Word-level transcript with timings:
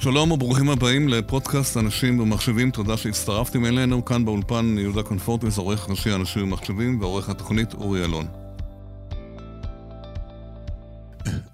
שלום 0.00 0.32
וברוכים 0.32 0.70
הבאים 0.70 1.08
לפודקאסט 1.08 1.76
אנשים 1.76 2.20
ומחשבים, 2.20 2.70
תודה 2.70 2.96
שהצטרפתם 2.96 3.64
אלינו. 3.66 4.04
כאן 4.04 4.24
באולפן 4.24 4.76
יהודה 4.78 5.02
קונפורטס, 5.02 5.58
עורך 5.58 5.90
ראשי 5.90 6.14
אנשים 6.14 6.42
ומחשבים 6.42 7.00
ועורך 7.00 7.28
התוכנית 7.28 7.74
אורי 7.74 8.04
אלון. 8.04 8.26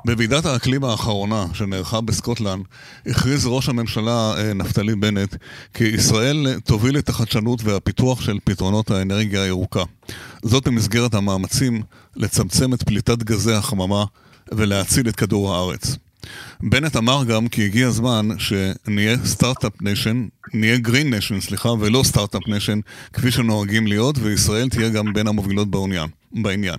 בוועידת 0.07 0.47
האקלים 0.47 0.85
האחרונה 0.85 1.47
שנערכה 1.53 2.01
בסקוטלנד, 2.01 2.65
הכריז 3.07 3.47
ראש 3.47 3.69
הממשלה 3.69 4.35
אה, 4.37 4.55
נפתלי 4.55 4.95
בנט 4.95 5.37
כי 5.75 5.85
ישראל 5.85 6.61
תוביל 6.65 6.99
את 6.99 7.09
החדשנות 7.09 7.65
והפיתוח 7.65 8.21
של 8.21 8.39
פתרונות 8.45 8.91
האנרגיה 8.91 9.43
הירוקה. 9.43 9.83
זאת 10.43 10.69
במסגרת 10.69 11.15
המאמצים 11.15 11.83
לצמצם 12.17 12.75
את 12.75 12.83
פליטת 12.83 13.23
גזי 13.23 13.53
החממה 13.53 14.05
ולהציל 14.53 15.09
את 15.09 15.17
כדור 15.17 15.55
הארץ. 15.55 15.97
בנט 16.63 16.97
אמר 16.97 17.25
גם 17.25 17.49
כי 17.49 17.65
הגיע 17.65 17.87
הזמן 17.87 18.29
שנהיה 18.39 19.17
סטארט-אפ 19.25 19.73
nation, 19.83 20.27
נהיה 20.55 20.77
green 20.77 21.11
nation, 21.11 21.41
סליחה, 21.41 21.69
ולא 21.69 22.03
סטארט-אפ 22.05 22.49
nation, 22.49 22.81
כפי 23.13 23.31
שנוהגים 23.31 23.87
להיות, 23.87 24.19
וישראל 24.19 24.69
תהיה 24.69 24.89
גם 24.89 25.13
בין 25.13 25.27
המובילות 25.27 25.71
בעניין. 25.71 26.09
בעניין. 26.33 26.77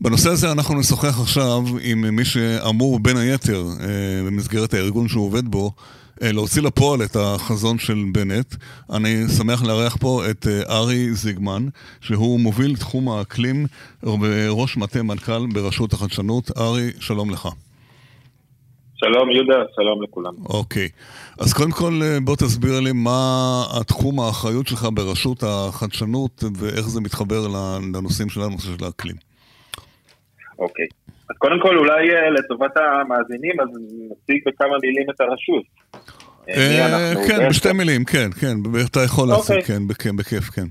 בנושא 0.00 0.30
הזה 0.30 0.52
אנחנו 0.52 0.80
נשוחח 0.80 1.20
עכשיו 1.20 1.62
עם 1.80 2.16
מי 2.16 2.24
שאמור 2.24 2.98
בין 2.98 3.16
היתר, 3.16 3.66
אה, 3.80 3.86
במסגרת 4.26 4.74
הארגון 4.74 5.08
שהוא 5.08 5.26
עובד 5.26 5.48
בו, 5.48 5.72
אה, 6.22 6.32
להוציא 6.32 6.62
לפועל 6.62 7.02
את 7.02 7.16
החזון 7.16 7.78
של 7.78 8.04
בנט. 8.12 8.54
אני 8.90 9.24
שמח 9.36 9.62
לארח 9.62 9.96
פה 10.00 10.30
את 10.30 10.46
אה, 10.46 10.76
ארי 10.76 11.14
זיגמן, 11.14 11.68
שהוא 12.00 12.40
מוביל 12.40 12.76
תחום 12.76 13.08
האקלים 13.08 13.66
וראש 14.02 14.76
מטה 14.76 15.02
מנכ"ל 15.02 15.46
ברשות 15.46 15.92
החדשנות. 15.92 16.50
ארי, 16.58 16.90
שלום 17.00 17.30
לך. 17.30 17.48
שלום 18.94 19.30
יהודה, 19.30 19.62
שלום 19.76 20.02
לכולם. 20.02 20.32
אוקיי. 20.46 20.88
אז 21.38 21.52
קודם 21.52 21.70
כל 21.70 22.00
בוא 22.24 22.36
תסביר 22.36 22.80
לי 22.80 22.92
מה 22.92 23.62
התחום 23.80 24.20
האחריות 24.20 24.66
שלך 24.66 24.88
ברשות 24.94 25.42
החדשנות 25.42 26.44
ואיך 26.58 26.88
זה 26.88 27.00
מתחבר 27.00 27.48
לנושאים 27.92 28.28
שלנו, 28.28 28.58
של 28.58 28.84
האקלים. 28.84 29.16
אוקיי. 30.58 30.86
אז 31.30 31.36
קודם 31.38 31.60
כל 31.62 31.78
אולי 31.78 32.14
אה, 32.14 32.30
לטובת 32.30 32.76
המאזינים, 32.76 33.60
אז 33.60 33.68
נציג 34.10 34.42
בכמה 34.46 34.76
מילים 34.82 35.10
את 35.10 35.20
הרשות. 35.20 35.64
אה, 36.48 37.12
כן, 37.28 37.48
בשתי 37.48 37.72
מילים, 37.72 38.04
כן, 38.04 38.30
כן, 38.40 38.56
אתה 38.90 39.00
יכול 39.00 39.32
אוקיי. 39.32 39.62
כן, 39.62 40.16
בכיף, 40.16 40.44
כן. 40.44 40.66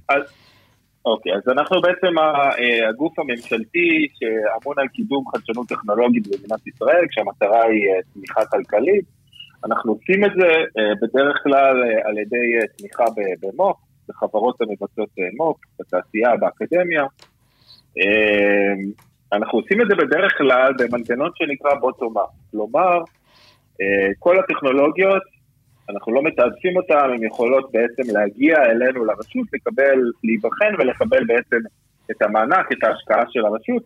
אוקיי, 1.05 1.33
אז 1.33 1.41
אנחנו 1.47 1.81
בעצם 1.81 2.19
אה, 2.19 2.89
הגוף 2.89 3.19
הממשלתי 3.19 4.07
שאמון 4.13 4.79
על 4.79 4.87
קידום 4.87 5.23
חדשנות 5.27 5.67
טכנולוגית 5.67 6.27
במדינת 6.27 6.67
ישראל, 6.67 7.05
כשהמטרה 7.09 7.63
היא 7.63 7.87
אה, 7.89 7.99
תמיכה 8.13 8.45
כלכלית. 8.45 9.05
אנחנו 9.65 9.91
עושים 9.91 10.25
את 10.25 10.31
זה 10.39 10.47
אה, 10.47 10.95
בדרך 11.01 11.43
כלל 11.43 11.83
על 12.03 12.17
ידי 12.17 12.67
תמיכה 12.77 13.03
במו"פ, 13.41 13.77
בחברות 14.09 14.61
המבצעות 14.61 15.09
מו"פ, 15.37 15.57
בתעשייה, 15.79 16.37
באקדמיה. 16.37 17.03
אנחנו 19.33 19.59
עושים 19.59 19.81
את 19.81 19.87
זה 19.89 19.95
בדרך 19.95 20.37
כלל 20.37 20.73
במנגנון 20.77 21.31
שנקרא 21.35 21.71
bottom-up, 21.71 22.51
כלומר, 22.51 22.99
כל 24.19 24.39
הטכנולוגיות 24.39 25.23
אנחנו 25.89 26.13
לא 26.13 26.23
מתעדפים 26.23 26.77
אותן, 26.77 27.09
הן 27.13 27.23
יכולות 27.23 27.71
בעצם 27.71 28.13
להגיע 28.13 28.55
אלינו 28.65 29.05
לרשות, 29.05 29.47
לקבל, 29.53 29.99
להיבחן 30.23 30.73
ולקבל 30.79 31.23
בעצם 31.23 31.57
את 32.11 32.21
המענק, 32.21 32.71
את 32.71 32.83
ההשקעה 32.83 33.23
של 33.29 33.45
הרשות. 33.45 33.83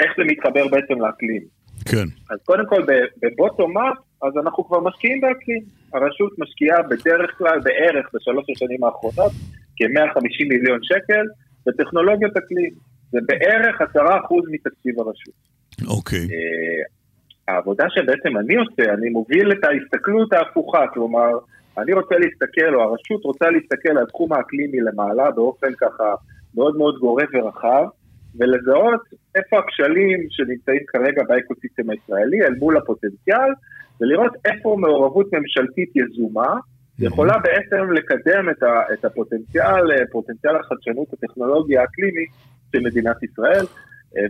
איך 0.00 0.12
זה 0.16 0.24
מתחבר 0.24 0.68
בעצם 0.68 1.00
לאקלים? 1.00 1.42
כן. 1.84 2.06
אז 2.30 2.38
קודם 2.44 2.66
כל, 2.68 2.82
בבוטום 3.22 3.78
אפ, 3.78 3.96
אז 4.22 4.32
אנחנו 4.42 4.64
כבר 4.64 4.80
משקיעים 4.80 5.20
באקלים. 5.20 5.62
הרשות 5.92 6.38
משקיעה 6.38 6.82
בדרך 6.82 7.38
כלל, 7.38 7.60
בערך, 7.60 8.06
בשלוש 8.14 8.44
השנים 8.56 8.84
האחרונות, 8.84 9.32
כ-150 9.76 10.48
מיליון 10.48 10.78
שקל 10.82 11.24
בטכנולוגיות 11.66 12.36
אקלים. 12.36 12.70
זה 13.12 13.18
בערך 13.26 13.80
10% 13.80 13.84
מתקציב 14.50 15.00
הרשות. 15.00 15.34
אוקיי. 15.86 16.18
אה, 16.18 16.82
העבודה 17.48 17.84
שבעצם 17.88 18.36
אני 18.36 18.54
עושה, 18.56 18.94
אני 18.94 19.08
מוביל 19.08 19.52
את 19.52 19.64
ההסתכלות 19.64 20.32
ההפוכה, 20.32 20.86
כלומר, 20.94 21.30
אני 21.78 21.92
רוצה 21.92 22.14
להסתכל, 22.18 22.74
או 22.74 22.82
הרשות 22.82 23.24
רוצה 23.24 23.50
להסתכל 23.50 23.98
על 23.98 24.06
תחום 24.06 24.32
האקלימי 24.32 24.80
למעלה 24.80 25.30
באופן 25.30 25.72
ככה 25.80 26.14
מאוד 26.54 26.76
מאוד 26.76 26.98
גורף 26.98 27.28
ורחב, 27.34 27.84
ולזהות 28.38 29.00
איפה 29.34 29.58
הכשלים 29.58 30.26
שנמצאים 30.30 30.82
כרגע 30.86 31.22
ב 31.28 31.34
ecosystem 31.34 31.90
הישראלי 31.90 32.42
אל 32.42 32.54
מול 32.58 32.76
הפוטנציאל, 32.76 33.50
ולראות 34.00 34.32
איפה 34.44 34.76
מעורבות 34.80 35.32
ממשלתית 35.32 35.96
יזומה 35.96 36.54
יכולה 36.98 37.38
בעצם 37.38 37.92
לקדם 37.92 38.50
את, 38.50 38.62
ה, 38.62 38.82
את 38.92 39.04
הפוטנציאל, 39.04 40.06
פוטנציאל 40.12 40.56
החדשנות 40.56 41.12
הטכנולוגיה 41.12 41.80
האקלימי 41.80 42.26
של 42.72 42.80
מדינת 42.80 43.22
ישראל, 43.22 43.64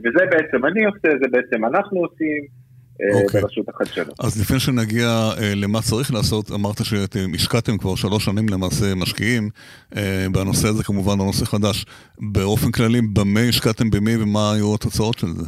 וזה 0.05 0.27
בעצם 0.31 0.67
אני 0.67 0.85
עושה, 0.85 1.09
זה 1.23 1.27
בעצם 1.31 1.65
אנחנו 1.65 2.01
עושים. 2.01 2.64
Okay. 2.95 3.23
אוקיי. 3.23 3.41
ברשות 3.41 3.69
החדשנות. 3.69 4.21
אז 4.21 4.41
לפני 4.41 4.61
שנגיע 4.61 5.07
אה, 5.39 5.53
למה 5.57 5.81
צריך 5.83 6.15
לעשות, 6.15 6.51
אמרת 6.51 6.85
שאתם 6.85 7.35
השקעתם 7.35 7.79
כבר 7.79 7.95
שלוש 7.95 8.25
שנים 8.25 8.49
למעשה 8.49 8.95
משקיעים 8.97 9.49
אה, 9.97 10.27
בנושא 10.33 10.69
הזה, 10.69 10.85
כמובן 10.85 11.19
לא 11.19 11.25
נושא 11.25 11.45
חדש. 11.45 11.85
באופן 12.33 12.71
כללי, 12.73 13.01
במה 13.01 13.41
השקעתם 13.41 13.91
במי 13.91 14.17
ומה 14.23 14.53
היו 14.55 14.75
התוצאות 14.75 15.19
של 15.19 15.27
זה? 15.27 15.47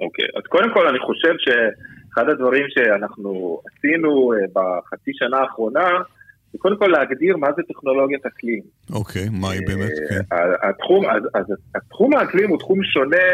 אוקיי, 0.00 0.24
okay. 0.24 0.38
אז 0.38 0.42
קודם 0.48 0.74
כל 0.74 0.88
אני 0.88 0.98
חושב 0.98 1.34
שאחד 1.38 2.28
הדברים 2.28 2.64
שאנחנו 2.68 3.60
עשינו 3.68 4.32
אה, 4.32 4.38
בחצי 4.54 5.10
שנה 5.14 5.38
האחרונה, 5.38 5.88
זה 6.52 6.58
קודם 6.58 6.76
כל 6.78 6.86
להגדיר 6.86 7.36
מה 7.36 7.48
זה 7.56 7.62
טכנולוגיית 7.68 8.26
אקלים. 8.26 8.62
אוקיי, 8.92 9.26
okay, 9.26 9.30
מה 9.40 9.50
היא 9.50 9.60
באמת? 9.66 9.92
כן. 10.08 10.20
התחום, 10.68 11.06
אז, 11.10 11.22
אז 11.34 11.44
התחום 11.74 12.16
האקלים 12.16 12.48
הוא 12.50 12.58
תחום 12.58 12.78
שונה 12.84 13.28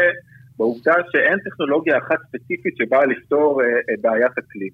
בעובדה 0.57 0.93
שאין 1.11 1.39
טכנולוגיה 1.39 1.97
אחת 1.97 2.17
ספציפית 2.27 2.77
שבאה 2.77 3.05
לפתור 3.05 3.61
אה, 3.61 3.67
אה, 3.67 3.95
בעיית 4.01 4.31
אקלים. 4.37 4.69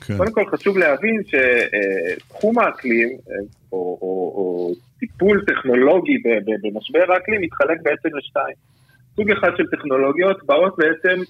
כן. 0.00 0.16
קודם 0.16 0.32
כל 0.32 0.44
חשוב 0.46 0.78
להבין 0.78 1.22
שתחום 1.30 2.58
האקלים, 2.58 3.08
אה, 3.08 3.34
או, 3.72 3.98
או, 4.02 4.32
או 4.36 4.74
טיפול 4.98 5.44
טכנולוגי 5.46 6.16
במשבר 6.62 7.12
האקלים, 7.12 7.40
מתחלק 7.40 7.78
בעצם 7.82 8.16
לשתיים. 8.16 8.56
סוג 9.16 9.30
אחד 9.30 9.50
של 9.56 9.66
טכנולוגיות 9.76 10.46
באות 10.46 10.74
בעצם 10.78 11.22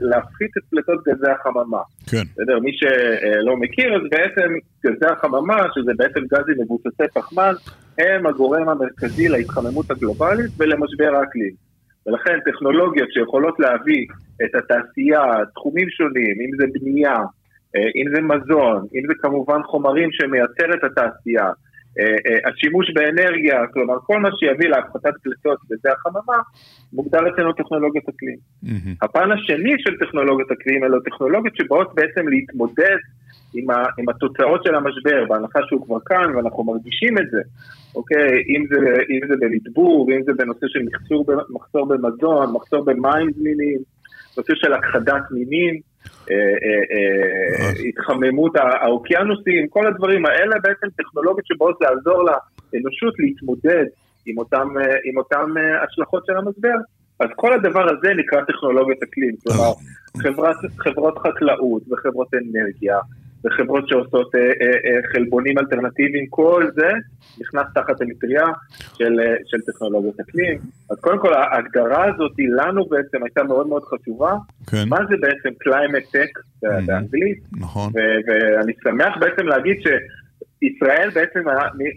להפחית 0.00 0.50
את 0.58 0.62
פליטות 0.70 1.04
גזי 1.08 1.30
החממה. 1.30 1.82
כן. 2.10 2.22
בסדר, 2.32 2.58
מי 2.58 2.70
שלא 2.72 3.56
מכיר, 3.56 3.94
אז 3.94 4.02
בעצם 4.10 4.52
גזי 4.86 5.12
החממה, 5.12 5.66
שזה 5.74 5.92
בעצם 5.96 6.20
גזים 6.20 6.54
מבוססי 6.64 7.08
פחמן, 7.14 7.52
הם 7.98 8.26
הגורם 8.26 8.68
המרכזי 8.68 9.28
להתחממות 9.28 9.90
הגלובלית 9.90 10.50
ולמשבר 10.58 11.16
האקלים. 11.16 11.71
ולכן 12.06 12.40
טכנולוגיות 12.44 13.12
שיכולות 13.12 13.60
להביא 13.60 14.06
את 14.44 14.54
התעשייה, 14.54 15.22
תחומים 15.54 15.90
שונים, 15.90 16.34
אם 16.40 16.50
זה 16.58 16.64
בנייה, 16.72 17.16
אה, 17.76 17.88
אם 17.96 18.06
זה 18.14 18.20
מזון, 18.22 18.86
אם 18.94 19.02
זה 19.08 19.14
כמובן 19.22 19.62
חומרים 19.62 20.08
שמייצרת 20.12 20.84
התעשייה, 20.84 21.44
אה, 21.44 21.48
אה, 21.48 21.71
השימוש 22.48 22.90
באנרגיה, 22.94 23.66
כלומר 23.72 23.94
כל 24.06 24.18
מה 24.20 24.28
שיביא 24.38 24.68
להפחתת 24.68 25.14
פליטות 25.22 25.58
בזה 25.70 25.88
החממה, 25.92 26.38
מוגדר 26.92 27.20
אצלנו 27.28 27.52
טכנולוגיות 27.52 28.08
אקלים. 28.08 28.36
Mm-hmm. 28.64 28.96
הפן 29.02 29.32
השני 29.32 29.74
של 29.78 29.98
טכנולוגיות 29.98 30.50
אקלים 30.50 30.84
אלו 30.84 31.00
טכנולוגיות 31.00 31.56
שבאות 31.56 31.94
בעצם 31.94 32.28
להתמודד 32.28 32.96
עם, 33.54 33.70
ה, 33.70 33.84
עם 33.98 34.08
התוצאות 34.08 34.64
של 34.64 34.74
המשבר, 34.74 35.24
בהנחה 35.28 35.60
שהוא 35.68 35.86
כבר 35.86 35.98
כאן 36.06 36.36
ואנחנו 36.36 36.64
מרגישים 36.64 37.18
את 37.18 37.30
זה, 37.30 37.40
אוקיי? 37.94 38.42
אם 38.48 38.64
זה, 38.70 38.76
אם 39.10 39.20
זה 39.28 39.34
במדבור, 39.40 40.10
אם 40.12 40.22
זה 40.22 40.32
בנושא 40.32 40.66
של 40.68 40.80
מחסור, 40.92 41.26
מחסור 41.50 41.88
במזון, 41.88 42.52
מחסור 42.52 42.84
במים 42.84 43.32
זמינים, 43.32 43.78
נושא 44.36 44.52
של 44.54 44.72
הכחדת 44.72 45.22
מינים, 45.30 45.74
אה, 45.74 45.76
אה, 45.76 45.80
אה, 45.80 45.91
התחממות 47.88 48.52
האוקיינוסים, 48.56 49.68
כל 49.68 49.86
הדברים 49.86 50.26
האלה 50.26 50.56
בעצם 50.62 50.86
טכנולוגיות 50.96 51.46
שבאות 51.46 51.78
לעזור 51.80 52.24
לאנושות 52.24 53.14
להתמודד 53.18 53.84
עם 54.26 54.38
אותן 54.38 54.66
עם 55.04 55.18
אותם 55.18 55.54
השלכות 55.82 56.26
של 56.26 56.36
המשבר. 56.36 56.74
אז 57.20 57.28
כל 57.36 57.52
הדבר 57.52 57.84
הזה 57.84 58.14
נקרא 58.16 58.40
טכנולוגיית 58.44 59.02
אקלים, 59.02 59.34
כלומר 59.42 59.72
חברת, 60.22 60.56
חברות 60.78 61.18
חקלאות 61.18 61.82
וחברות 61.90 62.28
אנרגיה 62.34 62.98
וחברות 63.44 63.88
שעושות 63.88 64.34
אה, 64.34 64.40
אה, 64.40 64.46
אה, 64.46 65.12
חלבונים 65.12 65.58
אלטרנטיביים, 65.58 66.26
כל 66.30 66.70
זה 66.74 66.88
נכנס 67.40 67.66
תחת 67.74 68.00
המטריה 68.00 68.44
של, 68.98 69.20
של 69.46 69.60
טכנולוגיות 69.66 70.20
אקלים. 70.20 70.58
אז 70.90 71.00
קודם 71.00 71.18
כל 71.18 71.34
ההגדרה 71.34 72.04
הזאת 72.04 72.32
לנו 72.38 72.84
בעצם 72.84 73.22
הייתה 73.22 73.42
מאוד 73.42 73.66
מאוד 73.66 73.82
חשובה. 73.84 74.32
כן. 74.70 74.88
מה 74.88 74.96
זה 75.08 75.16
בעצם 75.20 75.48
climate 75.68 76.14
tech. 76.16 76.42
באנגלית? 76.86 77.38
נכון. 77.52 77.92
ואני 77.96 78.72
שמח 78.84 79.16
בעצם 79.20 79.46
להגיד 79.46 79.76
ש... 79.80 79.86
ישראל 80.62 81.10
בעצם 81.14 81.40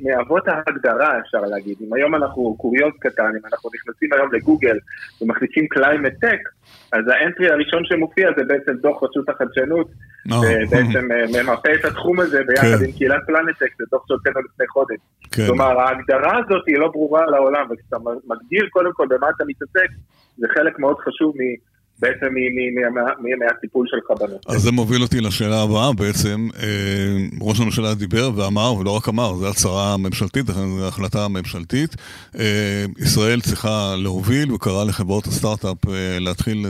מאבות 0.03 0.47
ההגדרה, 0.47 1.19
אפשר 1.19 1.41
להגיד. 1.41 1.77
אם 1.81 1.93
היום 1.93 2.15
אנחנו 2.15 2.55
קוריוז 2.57 2.93
קטן, 2.99 3.31
אם 3.39 3.45
אנחנו 3.51 3.69
נכנסים 3.75 4.13
היום 4.13 4.33
לגוגל 4.33 4.77
ומכניסים 5.21 5.67
climate 5.67 6.13
tech, 6.21 6.39
אז 6.91 7.01
ה 7.07 7.14
entry 7.14 7.49
הראשון 7.51 7.85
שמופיע 7.85 8.29
זה 8.37 8.43
בעצם 8.43 8.73
דוח 8.73 9.03
רשות 9.03 9.29
החדשנות, 9.29 9.87
ובעצם 10.27 11.11
אה, 11.11 11.25
ממפה 11.33 11.73
את 11.79 11.85
התחום 11.85 12.19
הזה 12.19 12.41
ביחד 12.47 12.77
כן. 12.79 12.85
עם 12.85 12.91
קהילת 12.91 13.21
פלנטק, 13.27 13.69
זה 13.79 13.83
דוח 13.91 14.03
שהוצאנו 14.07 14.39
לפני 14.39 14.67
חודש. 14.67 14.97
כן. 15.31 15.45
כלומר, 15.47 15.79
ההגדרה 15.79 16.37
הזאת 16.37 16.63
היא 16.67 16.77
לא 16.77 16.87
ברורה 16.87 17.25
לעולם, 17.25 17.65
וכשאתה 17.71 17.97
מגדיר 18.27 18.67
קודם 18.69 18.93
כל 18.93 19.07
במה 19.09 19.27
אתה 19.35 19.43
מתעסק, 19.47 19.89
זה 20.37 20.47
חלק 20.53 20.79
מאוד 20.79 20.97
חשוב 20.99 21.35
בעצם 21.99 22.25
מהטיפול 23.39 23.85
שלך 23.87 24.19
בנושא. 24.19 24.51
אז 24.51 24.61
זה 24.61 24.71
מוביל 24.71 25.01
אותי 25.01 25.21
לשאלה 25.21 25.61
הבאה 25.61 25.93
בעצם. 25.93 26.47
אה, 26.59 26.67
ראש 27.41 27.59
הממשלה 27.59 27.93
דיבר 27.93 28.31
ואמר, 28.35 28.73
ולא 28.73 28.91
רק 28.91 29.09
אמר, 29.09 29.35
זו 29.35 29.49
הצהרה 29.49 29.97
ממשלתית, 29.97 30.45
זו 30.47 30.87
החלטה 30.87 31.27
ממשלתית. 31.27 31.95
אה, 32.39 32.85
ישראל 32.99 33.41
צריכה 33.41 33.95
להוביל, 33.97 34.51
וקרא 34.51 34.83
לחברות 34.83 35.27
הסטארט-אפ 35.27 35.89
אה, 35.89 36.19
להתחיל 36.19 36.65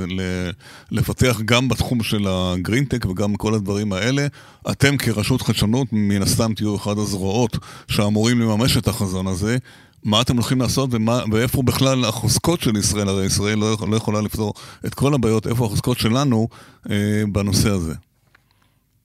לפתח 0.92 1.42
גם 1.46 1.68
בתחום 1.68 2.04
של 2.04 2.26
הגרינטק 2.30 3.06
וגם 3.06 3.36
כל 3.36 3.54
הדברים 3.54 3.94
האלה. 3.94 4.28
אתם 4.72 4.98
כרשות 4.98 5.42
חדשנות, 5.42 5.88
מן 5.92 6.22
הסתם 6.22 6.54
תהיו 6.54 6.76
אחד 6.76 6.98
הזרועות 6.98 7.58
שאמורים 7.88 8.40
לממש 8.42 8.78
את 8.78 8.88
החזון 8.88 9.28
הזה. 9.28 9.58
מה 10.06 10.18
אתם 10.22 10.34
הולכים 10.34 10.60
לעשות 10.62 10.90
ומה, 10.94 11.18
ואיפה 11.32 11.62
בכלל 11.70 12.00
החוזקות 12.10 12.60
של 12.60 12.76
ישראל, 12.78 13.08
הרי 13.08 13.26
ישראל 13.26 13.58
לא, 13.62 13.68
לא 13.92 13.96
יכולה 13.96 14.20
לפתור 14.22 14.54
את 14.86 14.94
כל 14.94 15.12
הבעיות, 15.16 15.48
איפה 15.48 15.66
החוזקות 15.66 15.98
שלנו 15.98 16.48
אה, 16.92 17.24
בנושא 17.34 17.70
הזה. 17.70 17.96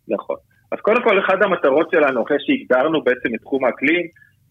נכון. 0.08 0.36
אז 0.72 0.78
קודם 0.82 1.02
כל, 1.04 1.20
אחת 1.20 1.42
המטרות 1.42 1.88
שלנו, 1.90 2.24
אחרי 2.24 2.36
שהגדרנו 2.40 3.02
בעצם 3.02 3.34
את 3.34 3.40
תחום 3.40 3.64
האקלים, 3.64 4.06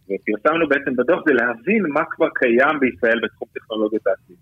ופרסמנו 0.08 0.70
בעצם 0.70 0.96
בדוח, 0.96 1.20
זה 1.28 1.34
להבין 1.34 1.84
מה 1.96 2.04
כבר 2.12 2.30
קיים 2.36 2.80
בישראל 2.80 3.20
בתחום 3.24 3.48
טכנולוגיית 3.54 4.08
האקלים. 4.08 4.40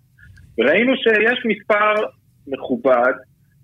וראינו 0.58 0.94
שיש 1.04 1.40
מספר 1.52 1.94
מכובד 2.48 3.14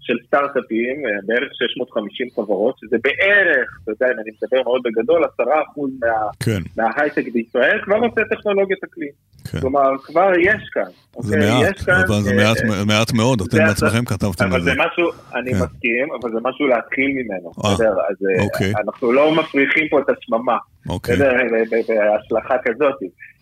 של 0.03 0.17
סטארט-אפים, 0.27 1.05
אה, 1.05 1.11
בערך 1.25 1.49
650 1.53 2.27
חברות, 2.35 2.75
שזה 2.79 2.97
בערך, 3.03 3.67
אתה 3.83 3.91
יודע, 3.91 4.07
אם 4.13 4.19
אני 4.19 4.31
מדבר 4.35 4.63
מאוד 4.63 4.81
בגדול, 4.85 5.25
10% 5.25 5.91
מה, 6.01 6.07
כן. 6.39 6.61
מההייטק 6.77 7.25
בישראל 7.33 7.79
כבר 7.83 7.95
עושה 7.95 8.21
טכנולוגיית 8.35 8.83
אקלים. 8.83 9.13
כן. 9.51 9.59
כלומר, 9.59 9.89
כבר 10.03 10.31
יש 10.39 10.69
כאן. 10.73 10.91
זה 11.19 11.35
אוקיי? 11.35 11.51
מעט, 11.51 11.77
יש 11.77 11.85
כאן, 11.85 12.01
אבל 12.07 12.21
זה 12.21 12.33
מעט, 12.33 12.57
אה, 12.57 12.85
מעט 12.85 13.13
מאוד, 13.13 13.41
אתם 13.41 13.57
בעצמכם 13.57 14.05
כתבתם 14.05 14.53
על 14.53 14.61
זה. 14.61 14.71
אבל 14.71 14.79
זה 14.79 14.83
משהו, 14.85 15.11
אני 15.35 15.51
כן. 15.51 15.57
מסכים, 15.57 16.07
אבל 16.21 16.31
זה 16.31 16.39
משהו 16.43 16.67
להתחיל 16.67 17.11
ממנו, 17.17 17.51
אה, 17.65 17.73
בסדר? 17.73 17.89
אז 17.89 18.17
אה, 18.25 18.43
אוקיי. 18.43 18.73
אנחנו 18.85 19.11
לא 19.11 19.35
מפריחים 19.35 19.87
פה 19.89 19.99
את 19.99 20.09
השממה, 20.09 20.57
אוקיי. 20.89 21.15
בסדר? 21.15 21.31
בהשלכה 21.71 22.55
כזאת. 22.65 22.95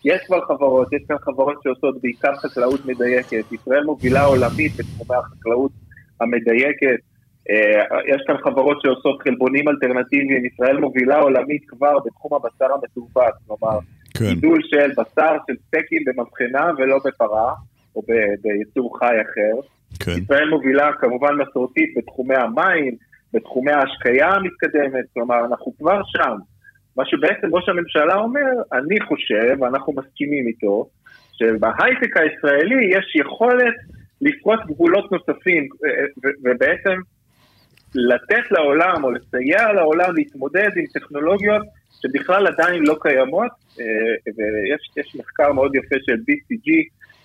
יש 0.04 0.20
כבר 0.26 0.40
חברות, 0.48 0.92
יש 0.92 1.02
כאן 1.08 1.16
חברות 1.22 1.56
שעושות 1.62 2.02
בעיקר 2.02 2.36
חקלאות 2.36 2.86
מדייקת. 2.86 3.52
ישראל 3.52 3.84
מובילה 3.84 4.24
עולמית 4.24 4.72
בתחומי 4.76 5.18
החקלאות 5.18 5.70
המדייקת. 6.22 7.00
אה, 7.50 7.98
יש 8.06 8.22
כאן 8.26 8.36
חברות 8.44 8.78
שעושות 8.82 9.22
חלבונים 9.22 9.68
אלטרנטיביים, 9.68 10.44
ישראל 10.44 10.76
מובילה 10.76 11.18
עולמית 11.18 11.62
כבר 11.68 11.98
בתחום 12.04 12.34
הבשר 12.34 12.74
המתורבת, 12.74 13.32
כלומר, 13.46 13.78
כן. 14.14 14.24
גידול 14.24 14.60
של 14.62 14.90
בשר 14.90 15.36
של 15.46 15.54
סטייקים 15.66 16.02
במבחנה 16.06 16.70
ולא 16.78 16.98
בפרה, 17.04 17.52
או 17.96 18.02
ביצור 18.42 18.98
חי 18.98 19.06
אחר. 19.06 19.68
כן. 20.00 20.22
ישראל 20.22 20.48
מובילה 20.48 20.90
כמובן 21.00 21.34
מסורתית 21.34 21.94
בתחומי 21.96 22.36
המים, 22.36 22.96
בתחומי 23.34 23.72
ההשקיה 23.72 24.28
המתקדמת, 24.28 25.04
כלומר, 25.14 25.44
אנחנו 25.44 25.72
כבר 25.78 26.00
שם. 26.04 26.36
מה 26.96 27.04
שבעצם 27.06 27.54
ראש 27.54 27.68
הממשלה 27.68 28.14
אומר, 28.14 28.50
אני 28.72 29.00
חושב, 29.00 29.56
ואנחנו 29.60 29.92
מסכימים 29.92 30.46
איתו, 30.46 30.88
שבהייטק 31.32 32.16
הישראלי 32.16 32.84
יש 32.96 33.16
יכולת 33.16 33.74
לפרוץ 34.22 34.60
גבולות 34.66 35.12
נוספים, 35.12 35.68
ובעצם 36.44 37.00
לתת 37.94 38.50
לעולם 38.50 39.04
או 39.04 39.10
לסייע 39.10 39.72
לעולם 39.72 40.14
להתמודד 40.14 40.70
עם 40.76 40.86
טכנולוגיות 40.86 41.62
שבכלל 42.02 42.46
עדיין 42.46 42.82
לא 42.82 42.96
קיימות, 43.02 43.50
אה, 43.80 43.84
ויש 44.36 45.14
מחקר 45.14 45.52
מאוד 45.52 45.74
יפה 45.74 45.96
של 46.06 46.12
BCG, 46.14 46.68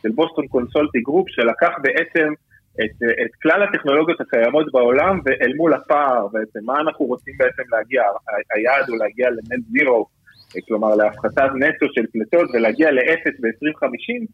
של 0.01 0.09
Boston 0.11 0.47
Consulting 0.47 0.99
Group, 0.99 1.29
שלקח 1.29 1.71
בעצם 1.81 2.33
את, 2.83 3.03
את 3.25 3.35
כלל 3.41 3.63
הטכנולוגיות 3.63 4.21
הקיימות 4.21 4.71
בעולם 4.71 5.19
ואל 5.25 5.53
מול 5.55 5.73
הפער, 5.73 6.27
בעצם 6.27 6.59
מה 6.63 6.79
אנחנו 6.79 7.05
רוצים 7.05 7.33
בעצם 7.37 7.63
להגיע, 7.71 8.03
היעד 8.55 8.89
הוא 8.89 8.97
להגיע 8.97 9.29
ל 9.29 9.38
net 9.38 9.65
zero, 9.71 10.05
כלומר 10.67 10.95
להפחתת 10.95 11.49
נטו 11.55 11.85
של 11.93 12.05
פליטות 12.11 12.49
ולהגיע 12.53 12.91
לאפס 12.91 13.39
ב-2050, 13.39 14.25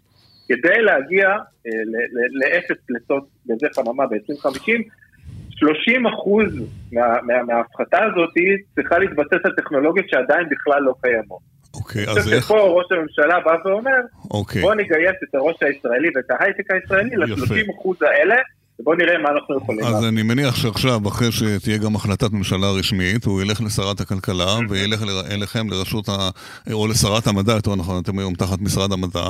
כדי 0.48 0.82
להגיע 0.82 1.30
אה, 1.68 1.72
לאפס 2.34 2.78
פליטות 2.86 3.28
גזי 3.48 3.66
חממה 3.76 4.08
ב-2050, 4.08 4.72
30 5.50 6.08
אחוז 6.08 6.48
מה, 6.92 7.22
מה, 7.22 7.44
מההפחתה 7.44 7.98
הזאת 8.04 8.34
צריכה 8.76 9.00
להתבסס 9.00 9.46
על 9.46 9.52
טכנולוגיות 9.58 10.10
שעדיין 10.10 10.50
בכלל 10.50 10.82
לא 10.82 10.94
קיימות. 11.02 11.54
אוקיי, 11.74 12.06
אז 12.10 12.34
איך... 12.34 12.46
פה 12.46 12.60
ראש 12.60 12.86
הממשלה 12.92 13.40
בא 13.40 13.56
ואומר, 13.66 14.00
אוקיי. 14.32 14.62
בוא 14.62 14.74
נגייס 14.74 15.16
את 15.30 15.36
הראש 15.36 15.56
הישראלי 15.62 16.10
ואת 16.16 16.32
ההייטק 16.32 16.72
הישראלי 16.72 17.16
ל-30 17.16 17.76
אחוז 17.76 18.02
האלה, 18.02 18.36
ובואו 18.80 18.96
נראה 18.96 19.18
מה 19.18 19.30
אנחנו 19.30 19.58
יכולים 19.58 19.82
לעשות. 19.82 19.96
אז 19.96 20.06
אני 20.06 20.24
מניח 20.24 20.56
שעכשיו, 20.56 21.08
אחרי 21.08 21.32
שתהיה 21.32 21.78
גם 21.78 21.96
החלטת 21.96 22.32
ממשלה 22.32 22.72
רשמית, 22.72 23.26
הוא 23.26 23.42
ילך 23.42 23.62
לשרת 23.62 24.02
הכלכלה 24.02 24.58
וילך 24.70 25.04
אליכם 25.32 25.70
לרשות 25.70 26.10
ה... 26.10 26.30
או 26.72 26.88
לשרת 26.88 27.28
המדע, 27.28 27.54
יותר 27.54 27.76
נכון, 27.76 28.02
אתם 28.02 28.20
היום 28.20 28.34
תחת 28.34 28.62
משרד 28.62 28.92
המדע, 28.92 29.28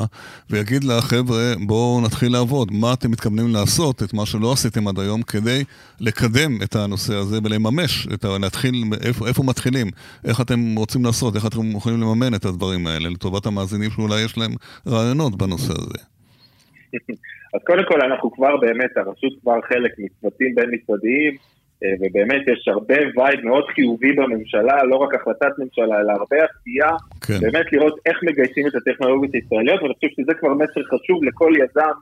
ויגיד 0.50 0.84
לה, 0.84 1.02
חבר'ה, 1.02 1.54
בואו 1.66 2.02
נתחיל 2.02 2.32
לעבוד. 2.32 2.72
מה 2.72 2.94
אתם 2.94 3.12
מתכוונים 3.12 3.54
לעשות, 3.54 4.04
את 4.04 4.14
מה 4.14 4.26
שלא 4.26 4.52
עשיתם 4.52 4.88
עד 4.88 5.00
היום, 5.00 5.22
כדי 5.22 5.64
לקדם 6.00 6.62
את 6.64 6.76
הנושא 6.76 7.16
הזה 7.16 7.40
ולממש, 7.44 8.08
את 8.14 8.26
ה... 8.26 8.38
להתחיל, 8.38 8.84
איפה, 9.02 9.28
איפה 9.28 9.44
מתחילים, 9.44 9.88
איך 10.26 10.42
אתם 10.42 10.76
רוצים 10.76 11.06
לעשות, 11.06 11.36
איך 11.36 11.46
אתם 11.46 11.72
יכולים 11.72 12.02
לממן 12.02 12.36
את 12.36 12.46
הדברים 12.46 12.88
האלה, 12.88 13.10
לטובת 13.10 13.46
המאזינים 13.46 13.92
שאולי 13.92 14.22
יש 14.22 14.38
להם 14.38 14.56
רעיונות 14.88 15.36
בנושא 15.36 15.74
הזה. 15.74 16.13
אז 17.54 17.62
קודם 17.68 17.84
כל 17.88 18.02
אנחנו 18.02 18.32
כבר 18.32 18.58
באמת, 18.58 18.98
הרשות 18.98 19.34
כבר 19.42 19.62
חלק 19.62 19.92
מצוותים 19.98 20.56
בין 20.56 20.70
משרדיים, 20.72 21.38
אה, 21.84 21.94
ובאמת 22.02 22.42
יש 22.48 22.68
הרבה 22.68 22.96
vibe 23.16 23.46
מאוד 23.46 23.64
חיובי 23.76 24.14
בממשלה, 24.14 24.84
לא 24.84 24.96
רק 24.96 25.14
החלטת 25.14 25.52
ממשלה, 25.58 26.02
אלא 26.02 26.12
הרבה 26.12 26.38
עשייה, 26.38 26.90
כן. 27.28 27.40
באמת 27.40 27.74
לראות 27.74 28.00
איך 28.06 28.18
מגייסים 28.24 28.68
את 28.68 28.76
הטכנולוגיות 28.76 29.34
הישראליות, 29.34 29.82
ואני 29.82 29.94
חושב 29.94 30.08
שזה 30.16 30.34
כבר 30.40 30.54
מסר 30.54 30.84
חשוב 30.84 31.24
לכל 31.24 31.54
יזם 31.58 31.96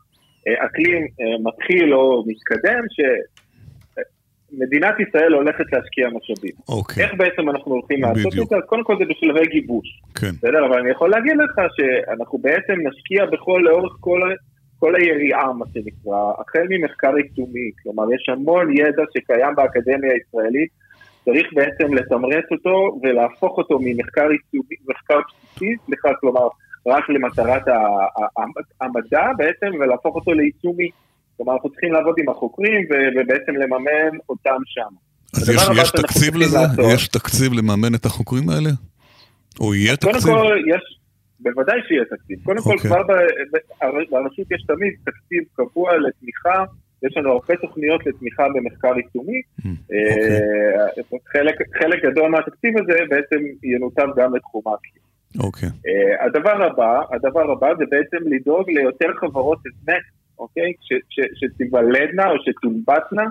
אה, 0.48 0.66
אקלים 0.66 1.02
אה, 1.02 1.26
מתחיל 1.44 1.94
או 1.94 2.24
מתקדם, 2.28 2.84
שמדינת 2.96 4.96
ישראל 5.00 5.34
הולכת 5.34 5.66
להשקיע 5.74 6.10
משאבים. 6.10 6.56
אוקיי. 6.70 7.04
איך 7.04 7.14
בעצם 7.18 7.50
אנחנו 7.50 7.72
הולכים 7.72 8.02
לעשות 8.02 8.34
את 8.42 8.48
זה? 8.50 8.56
קודם 8.66 8.84
כל 8.84 8.96
זה 9.00 9.06
בשלבי 9.10 9.46
גיבוש. 9.46 10.02
כן. 10.16 10.32
בסדר, 10.32 10.66
אבל 10.66 10.80
אני 10.80 10.92
יכול 10.92 11.10
להגיד 11.10 11.34
לך 11.38 11.62
שאנחנו 11.76 12.38
בעצם 12.38 12.74
נשקיע 12.88 13.26
בכל, 13.26 13.62
לאורך 13.66 13.94
כל 14.00 14.22
כל 14.82 14.96
היריעה, 14.96 15.54
מה 15.54 15.66
שנקרא, 15.74 16.20
החל 16.40 16.66
ממחקר 16.70 17.18
יישומי, 17.18 17.68
כלומר 17.84 18.14
יש 18.14 18.30
המון 18.30 18.78
ידע 18.78 19.04
שקיים 19.14 19.56
באקדמיה 19.56 20.12
הישראלית, 20.14 20.70
צריך 21.26 21.48
בעצם 21.54 21.94
לתמרץ 21.94 22.46
אותו 22.52 23.00
ולהפוך 23.04 23.58
אותו 23.58 23.80
ממחקר 23.82 24.28
יישומי, 24.32 24.76
מחקר 24.90 25.20
בסיסי, 25.28 25.76
סליחה, 25.86 26.10
כלומר 26.20 26.48
רק 26.88 27.10
למטרת 27.10 27.62
המדע 28.82 29.26
בעצם, 29.38 29.72
ולהפוך 29.80 30.16
אותו 30.16 30.32
ליישומי. 30.34 30.90
כלומר, 31.38 31.54
אנחנו 31.54 31.70
צריכים 31.70 31.94
לעבוד 31.94 32.16
עם 32.18 32.30
החוקרים 32.30 32.82
ובעצם 33.16 33.56
לממן 33.56 34.18
אותם 34.30 34.60
שם. 34.66 34.94
אז 35.36 35.50
יש, 35.50 35.62
יש 35.76 35.92
תקציב 35.92 36.36
לזה? 36.36 36.58
לעשות, 36.58 36.86
יש 36.94 37.08
תקציב 37.08 37.54
לממן 37.54 37.96
את 37.96 38.06
החוקרים 38.06 38.50
האלה? 38.50 38.70
או 39.60 39.76
יהיה 39.76 39.96
תקציב? 39.96 40.12
קודם 40.12 40.24
כל, 40.24 40.58
יש, 40.68 41.01
בוודאי 41.42 41.80
שיהיה 41.88 42.06
תקציב. 42.06 42.40
קודם 42.44 42.62
כל, 42.64 42.74
אוקיי. 42.74 42.90
כבר 42.90 43.02
ברשות 44.12 44.52
יש 44.52 44.64
תמיד 44.68 44.94
תקציב 45.04 45.44
קבוע 45.56 45.98
לתמיכה, 45.98 46.64
יש 47.04 47.18
לנו 47.18 47.32
הרבה 47.32 47.56
תוכניות 47.56 48.06
לתמיכה 48.06 48.44
במחקר 48.56 48.98
יישומי. 48.98 49.42
Mm, 49.62 49.66
אה, 49.92 50.86
אוקיי. 51.12 51.50
חלק 51.80 52.06
גדול 52.06 52.30
מהתקציב 52.30 52.74
הזה 52.78 53.00
בעצם 53.10 53.40
ינותב 53.64 54.08
גם 54.16 54.36
לתחום 54.36 54.62
האקלים. 54.66 55.02
אוקיי. 55.40 55.70
אה, 55.88 56.26
הדבר 56.26 56.64
הבא, 56.64 57.02
הדבר 57.12 57.52
הבא 57.52 57.68
זה 57.78 57.84
בעצם 57.90 58.28
לדאוג 58.30 58.70
ליותר 58.70 59.10
חברות 59.20 59.60
הזנק, 59.66 60.04
אוקיי? 60.40 60.74
שתיוולדנה 61.36 62.30
או 62.30 62.36
שתונבטנה 62.44 63.24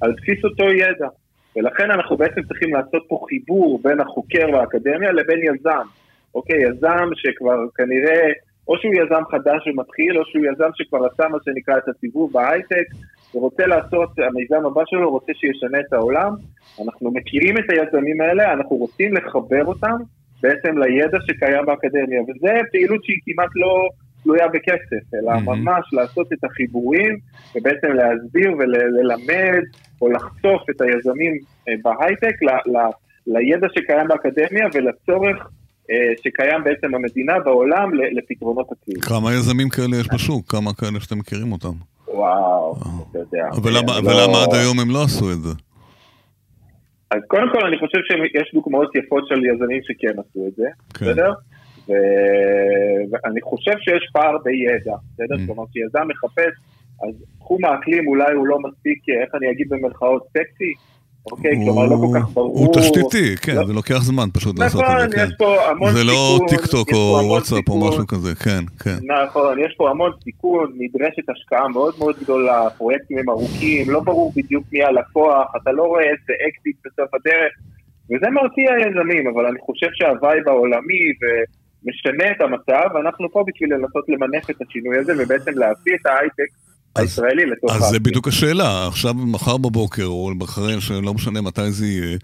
על 0.00 0.12
בסיס 0.12 0.44
אותו 0.44 0.64
ידע. 0.64 1.08
ולכן 1.56 1.90
אנחנו 1.90 2.16
בעצם 2.16 2.42
צריכים 2.42 2.74
לעשות 2.74 3.04
פה 3.08 3.26
חיבור 3.28 3.80
בין 3.82 4.00
החוקר 4.00 4.46
והאקדמיה 4.52 5.12
לבין 5.12 5.38
יזם. 5.42 5.86
אוקיי, 6.34 6.62
יזם 6.62 7.08
שכבר 7.14 7.58
כנראה, 7.76 8.32
או 8.68 8.78
שהוא 8.78 8.94
יזם 8.94 9.22
חדש 9.30 9.66
ומתחיל, 9.66 10.18
או 10.18 10.22
שהוא 10.26 10.44
יזם 10.46 10.70
שכבר 10.74 11.06
עשה 11.06 11.28
מה 11.28 11.38
שנקרא 11.44 11.78
את 11.78 11.88
הסיבוב 11.88 12.32
בהייטק, 12.32 12.86
ורוצה 13.34 13.66
לעשות, 13.66 14.10
המיזם 14.18 14.66
הבא 14.66 14.82
שלו 14.86 15.10
רוצה 15.10 15.32
שישנה 15.34 15.80
את 15.80 15.92
העולם. 15.92 16.32
אנחנו 16.84 17.10
מכירים 17.10 17.58
את 17.58 17.64
היזמים 17.70 18.20
האלה, 18.20 18.52
אנחנו 18.52 18.76
רוצים 18.76 19.14
לחבר 19.14 19.64
אותם 19.64 19.96
בעצם 20.42 20.78
לידע 20.78 21.18
שקיים 21.26 21.66
באקדמיה, 21.66 22.20
וזו 22.22 22.48
פעילות 22.72 23.04
שהיא 23.04 23.18
כמעט 23.26 23.50
לא 23.54 23.88
תלויה 24.22 24.48
בכסף, 24.48 25.14
אלא 25.14 25.32
mm-hmm. 25.32 25.40
ממש 25.46 25.84
לעשות 25.92 26.32
את 26.32 26.44
החיבורים 26.44 27.16
ובעצם 27.56 27.92
להסביר 27.92 28.52
וללמד 28.58 29.62
או 30.02 30.08
לחשוף 30.08 30.70
את 30.70 30.80
היזמים 30.80 31.38
אה, 31.68 31.74
בהייטק 31.84 32.42
ל, 32.42 32.48
ל, 32.48 32.78
לידע 33.26 33.66
שקיים 33.76 34.08
באקדמיה 34.08 34.66
ולצורך 34.74 35.48
שקיים 36.24 36.64
בעצם 36.64 36.92
במדינה, 36.92 37.38
בעולם, 37.38 37.90
לפתרונות 37.94 38.66
אקלים. 38.72 39.00
כמה 39.00 39.34
יזמים 39.34 39.68
כאלה 39.68 39.96
יש 40.00 40.08
בשוק? 40.14 40.50
כמה 40.50 40.74
כאלה 40.74 41.00
שאתם 41.00 41.18
מכירים 41.18 41.52
אותם? 41.52 41.72
וואו, 42.08 42.76
אתה 43.10 43.18
יודע. 43.18 43.46
ולמה, 43.62 43.92
ולמה 43.98 44.42
עד 44.42 44.54
היום 44.54 44.80
הם 44.80 44.90
לא 44.90 45.02
עשו 45.04 45.32
את 45.32 45.40
זה? 45.42 45.50
אז 47.10 47.20
קודם 47.28 47.48
כל 47.52 47.66
אני 47.66 47.78
חושב 47.78 47.98
שיש 48.08 48.54
דוגמאות 48.54 48.96
יפות 48.96 49.28
של 49.28 49.44
יזמים 49.46 49.80
שכן 49.82 50.20
עשו 50.20 50.46
את 50.48 50.54
זה, 50.56 50.68
כן. 50.94 51.06
בסדר? 51.06 51.32
ואני 53.10 53.40
חושב 53.42 53.72
שיש 53.78 54.10
פער 54.12 54.36
בידע, 54.44 54.96
בסדר? 55.12 55.34
Mm. 55.34 55.46
כלומר, 55.46 55.64
כשיזם 55.70 56.08
מחפש, 56.08 56.54
אז 57.02 57.14
תחום 57.38 57.64
האקלים 57.64 58.08
אולי 58.08 58.32
הוא 58.34 58.46
לא 58.46 58.58
מספיק, 58.58 58.98
איך 59.22 59.34
אני 59.34 59.50
אגיד 59.50 59.68
במרכאות, 59.68 60.26
סקסי, 60.28 60.74
אוקיי? 61.32 61.52
כלומר, 61.64 61.86
לא 61.86 61.96
כל 61.96 62.18
כך 62.20 62.28
ברור. 62.34 62.58
הוא 62.58 62.74
תשתיתי, 62.74 63.36
כן, 63.36 63.54
לא- 63.56 63.66
זה 63.66 63.72
לוקח 63.72 63.98
זמן 64.02 64.28
פשוט 64.32 64.58
לעשות 64.58 64.82
את 65.04 65.10
זה, 65.10 65.16
נכון, 65.16 65.26
יש 65.28 65.34
פה 65.38 65.70
המון 65.70 65.88
סיכון. 65.88 65.92
זה 65.92 66.04
לא 66.04 66.38
טיק 66.48 66.66
טוק 66.66 66.88
או 66.92 67.20
וואטסאפ 67.28 67.68
או 67.68 67.88
משהו 67.88 68.06
כזה, 68.06 68.34
כן, 68.34 68.64
כן. 68.84 68.96
נכון, 69.26 69.58
יש 69.58 69.74
פה 69.76 69.90
המון 69.90 70.10
סיכון, 70.24 70.72
נדרשת 70.78 71.28
השקעה 71.28 71.68
מאוד 71.68 71.94
מאוד 71.98 72.14
גדולה, 72.22 72.70
פרויקטים 72.70 73.18
הם 73.18 73.30
ארוכים, 73.30 73.90
לא 73.90 74.00
ברור 74.00 74.32
בדיוק 74.36 74.64
מי 74.72 74.84
הלקוח, 74.84 75.46
אתה 75.62 75.72
לא 75.72 75.82
רואה 75.82 76.02
איזה 76.02 76.32
אקזיט 76.48 76.76
בסוף 76.86 77.14
הדרך, 77.14 77.52
וזה 78.10 78.30
מרתיע 78.30 78.70
יזמים, 78.80 79.26
אבל 79.34 79.46
אני 79.46 79.58
חושב 79.60 79.86
שה 79.92 80.16
vibe 80.16 80.48
העולמי 80.48 81.02
ומשנה 81.20 82.30
את 82.30 82.40
המצב, 82.40 82.88
ואנחנו 82.94 83.32
פה 83.32 83.44
בשביל 83.48 83.74
לנסות 83.74 84.04
למנף 84.08 84.50
את 84.50 84.56
השינוי 84.68 84.98
הזה 84.98 85.12
ובעצם 85.18 85.52
להביא 85.58 85.94
את 86.00 86.06
ההייטק 86.06 86.50
הישראלי 86.96 87.46
לתוך... 87.46 87.72
אז 87.72 87.82
זה 87.82 87.98
בדיוק 87.98 88.28
השאלה, 88.28 88.86
עכשיו 88.86 89.14
מחר 89.14 89.56
בבוקר, 89.56 90.04
או 90.04 90.32
אחרי, 90.44 90.80
שלא 90.80 91.14
משנה 91.14 91.40
מתי 91.40 91.72
זה 91.72 91.86
יהיה, 91.86 92.18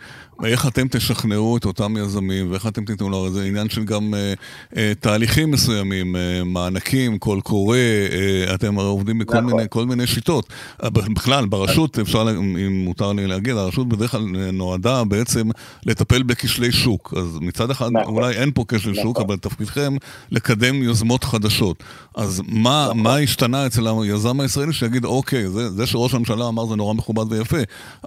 איך 0.45 0.67
אתם 0.67 0.89
תשכנעו 0.91 1.57
את 1.57 1.65
אותם 1.65 1.97
יזמים, 1.97 2.51
ואיך 2.51 2.67
אתם 2.67 2.85
תיתנו 2.85 3.11
לו, 3.11 3.31
זה 3.31 3.45
עניין 3.45 3.69
של 3.69 3.85
גם 3.85 4.15
אה, 4.15 4.33
אה, 4.77 4.93
תהליכים 5.01 5.51
מסוימים, 5.51 6.17
אה, 6.17 6.45
מענקים, 6.45 7.19
קול 7.19 7.41
קורא, 7.41 7.77
אה, 7.77 8.55
אתם 8.55 8.79
הרי 8.79 8.89
עובדים 8.89 9.19
בכל 9.19 9.41
נכון. 9.41 9.47
מיני, 9.53 9.63
כל 9.71 9.87
מיני 9.87 10.07
שיטות. 10.07 10.47
אה, 10.83 10.91
בכלל, 10.91 11.47
ברשות, 11.47 11.99
אפשר, 11.99 12.31
אם 12.41 12.85
מותר 12.85 13.13
לי 13.13 13.27
להגיד, 13.27 13.57
הרשות 13.57 13.89
בדרך 13.89 14.11
כלל 14.11 14.51
נועדה 14.53 15.05
בעצם 15.05 15.49
לטפל 15.87 16.23
בכשלי 16.23 16.73
שוק. 16.73 17.15
אז 17.17 17.39
מצד 17.41 17.71
אחד, 17.71 17.91
נכון. 17.93 18.15
אולי 18.15 18.35
אין 18.35 18.51
פה 18.55 18.65
כשל 18.69 18.91
נכון. 18.91 19.03
שוק, 19.03 19.21
אבל 19.21 19.37
תפקידכם 19.37 19.97
לקדם 20.31 20.83
יוזמות 20.83 21.25
חדשות. 21.25 21.83
אז 22.15 22.43
מה, 22.49 22.87
נכון. 22.91 23.03
מה 23.03 23.17
השתנה 23.17 23.67
אצל 23.67 23.87
היזם 23.87 24.41
הישראלי 24.41 24.73
שיגיד, 24.73 25.05
אוקיי, 25.05 25.49
זה, 25.49 25.71
זה 25.71 25.87
שראש 25.87 26.15
הממשלה 26.15 26.49
אמר 26.49 26.67
זה 26.67 26.77
נורא 26.77 26.95
מכובד 26.95 27.33
ויפה. 27.33 27.59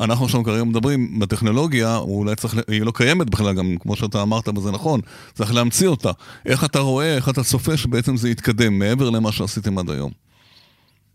אנחנו 0.01 0.25
עכשיו 0.25 0.43
כרגע 0.43 0.63
מדברים 0.63 1.19
בטכנולוגיה, 1.19 1.95
הוא 1.95 2.22
אולי 2.23 2.35
צריך, 2.35 2.53
היא 2.67 2.81
לא 2.85 2.91
קיימת 2.95 3.29
בכלל, 3.29 3.53
גם 3.57 3.67
כמו 3.79 3.95
שאתה 3.95 4.21
אמרת 4.21 4.47
וזה 4.47 4.71
נכון, 4.71 4.99
צריך 5.33 5.55
להמציא 5.55 5.87
אותה. 5.87 6.11
איך 6.45 6.65
אתה 6.65 6.79
רואה, 6.79 7.15
איך 7.15 7.29
אתה 7.29 7.41
צופה 7.41 7.77
שבעצם 7.77 8.15
זה 8.15 8.29
יתקדם 8.29 8.79
מעבר 8.79 9.09
למה 9.09 9.31
שעשיתם 9.31 9.77
עד 9.79 9.89
היום? 9.89 10.11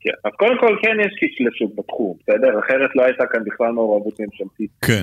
כן, 0.00 0.16
אז 0.24 0.32
קודם 0.38 0.58
כל 0.60 0.76
כן 0.82 0.96
יש 1.00 1.12
כשל 1.16 1.44
שוק 1.58 1.72
בתחום, 1.78 2.14
בסדר? 2.20 2.58
אחרת 2.58 2.90
לא 2.94 3.02
הייתה 3.04 3.24
כאן 3.32 3.40
בכלל 3.44 3.72
מעורבות 3.72 4.20
ממשלתית. 4.20 4.70
כן. 4.82 5.02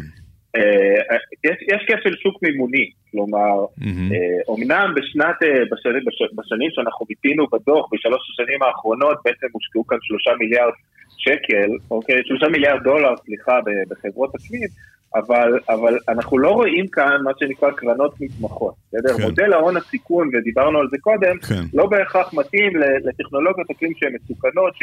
אה, 0.55 1.17
יש, 1.43 1.57
יש 1.73 1.81
כשל 1.87 2.15
שוק 2.23 2.43
מימוני, 2.43 2.89
כלומר, 3.11 3.65
mm-hmm. 3.65 4.13
אומנם 4.47 4.93
בשנת, 4.95 5.37
אה, 5.43 5.63
בשנים, 5.71 6.03
בשנים 6.37 6.69
שאנחנו 6.71 7.05
מיפינו 7.09 7.47
בדוח, 7.53 7.85
בשלוש 7.91 8.21
השנים 8.31 8.63
האחרונות 8.63 9.17
בעצם 9.25 9.47
הושקעו 9.51 9.87
כאן 9.87 9.97
שלושה 10.01 10.31
מיליארד 10.39 10.73
שקל, 11.17 11.69
אוקיי, 11.91 12.15
שלושה 12.25 12.47
מיליארד 12.47 12.83
דולר, 12.83 13.13
סליחה, 13.25 13.59
בחברות 13.89 14.31
אקלים, 14.35 14.69
אבל, 15.15 15.59
אבל 15.69 15.97
אנחנו 16.09 16.37
לא 16.37 16.49
רואים 16.49 16.87
כאן 16.87 17.21
מה 17.23 17.31
שנקרא 17.39 17.71
קרנות 17.71 18.21
מתמחות, 18.21 18.73
בסדר? 18.87 19.17
כן. 19.17 19.23
מודל 19.23 19.53
ההון 19.53 19.77
הסיכון, 19.77 20.29
ודיברנו 20.33 20.79
על 20.79 20.87
זה 20.91 20.97
קודם, 21.01 21.37
כן. 21.37 21.63
לא 21.73 21.85
בהכרח 21.85 22.33
מתאים 22.33 22.71
לטכנולוגיות 23.03 23.71
אקלים 23.71 23.91
שהן 23.95 24.13
מסוכנות, 24.21 24.73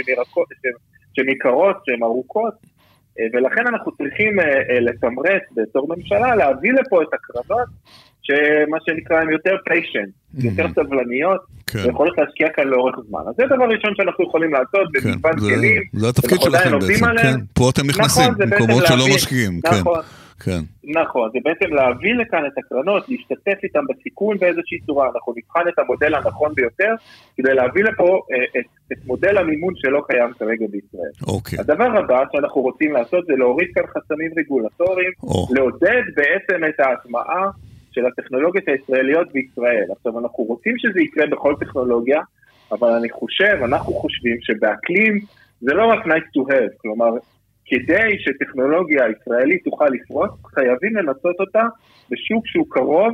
שהן 1.15 1.29
יקרות, 1.29 1.77
שהן 1.87 2.03
ארוכות, 2.03 2.55
אה, 3.21 3.27
ולכן 3.33 3.67
אנחנו 3.67 3.93
צריכים 3.93 4.41
אה, 4.41 4.45
אה, 4.45 4.81
לתמרץ 4.81 5.43
בתור 5.57 5.89
ממשלה 5.97 6.37
להביא 6.37 6.73
לפה 6.73 7.03
את 7.03 7.09
הקרנות 7.15 7.69
שמה 8.23 8.79
שנקרא 8.87 9.17
הן 9.21 9.31
יותר 9.31 9.57
פיישן, 9.65 9.99
mm-hmm. 9.99 10.45
יותר 10.45 10.67
סבלניות, 10.75 11.41
כן. 11.67 11.79
ויכולות 11.87 12.19
להשקיע 12.19 12.49
כאן 12.55 12.65
לאורך 12.65 12.95
זמן. 13.09 13.21
אז 13.29 13.35
זה 13.37 13.45
דבר 13.47 13.65
ראשון 13.65 13.93
שאנחנו 13.97 14.25
יכולים 14.25 14.53
לעשות 14.53 14.89
כן, 14.95 15.11
במגוון 15.11 15.39
כלים. 15.41 15.83
זה 15.93 16.09
התפקיד 16.09 16.41
שלכם 16.41 16.79
בעצם, 16.79 17.07
כן. 17.23 17.39
פה 17.55 17.71
אתם 17.71 17.87
נכנסים, 17.87 18.31
נכון, 18.31 18.39
במקומות 18.39 18.87
שלא 18.87 19.05
משקיעים. 19.15 19.61
כן. 19.61 19.81
נכון. 19.81 20.03
כן. 20.45 20.61
נכון, 20.85 21.31
זה 21.33 21.39
בעצם 21.45 21.75
להביא 21.75 22.15
לכאן 22.15 22.47
את 22.47 22.59
הקרנות, 22.59 23.09
להשתתף 23.09 23.59
איתם 23.63 23.81
בסיכון 23.89 24.39
באיזושהי 24.39 24.79
צורה, 24.87 25.09
אנחנו 25.15 25.35
נבחן 25.37 25.69
את 25.69 25.79
המודל 25.79 26.15
הנכון 26.15 26.53
ביותר, 26.55 26.93
כדי 27.37 27.55
להביא 27.55 27.85
לפה 27.85 28.21
אה, 28.33 28.61
את, 28.61 28.67
את 28.93 29.07
מודל 29.07 29.39
המימון 29.39 29.75
שלא 29.77 30.03
קיים 30.09 30.33
כרגע 30.39 30.67
בישראל. 30.71 31.13
אוקיי. 31.27 31.59
הדבר 31.61 31.99
הבא 31.99 32.25
שאנחנו 32.33 32.61
רוצים 32.61 32.93
לעשות 32.93 33.27
זה 33.27 33.33
להוריד 33.37 33.69
כאן 33.75 33.83
חסמים 33.87 34.31
רגולטוריים, 34.37 35.13
או. 35.23 35.47
לעודד 35.55 36.03
בעצם 36.17 36.65
את 36.69 36.81
ההטמעה 36.81 37.51
של 37.93 38.07
הטכנולוגיות 38.07 38.69
הישראליות 38.69 39.33
בישראל. 39.33 39.85
עכשיו, 39.97 40.19
אנחנו 40.19 40.45
רוצים 40.45 40.75
שזה 40.79 41.01
יקרה 41.01 41.27
בכל 41.27 41.55
טכנולוגיה, 41.61 42.21
אבל 42.73 42.91
אני 42.91 43.11
חושב, 43.11 43.57
אנחנו 43.65 43.93
חושבים 43.93 44.37
שבאקלים 44.41 45.19
זה 45.61 45.75
לא 45.75 45.87
רק 45.87 46.07
nice 46.07 46.29
to 46.37 46.53
have, 46.53 46.73
כלומר, 46.77 47.11
כדי 47.67 48.19
שטכנולוגיה 48.19 49.03
ישראלית 49.11 49.65
תוכל 49.65 49.89
לפרוץ, 49.89 50.31
חייבים 50.55 50.97
לנסות 50.97 51.37
אותה 51.41 51.63
בשוק 52.11 52.47
שהוא 52.47 52.67
קרוב 52.69 53.13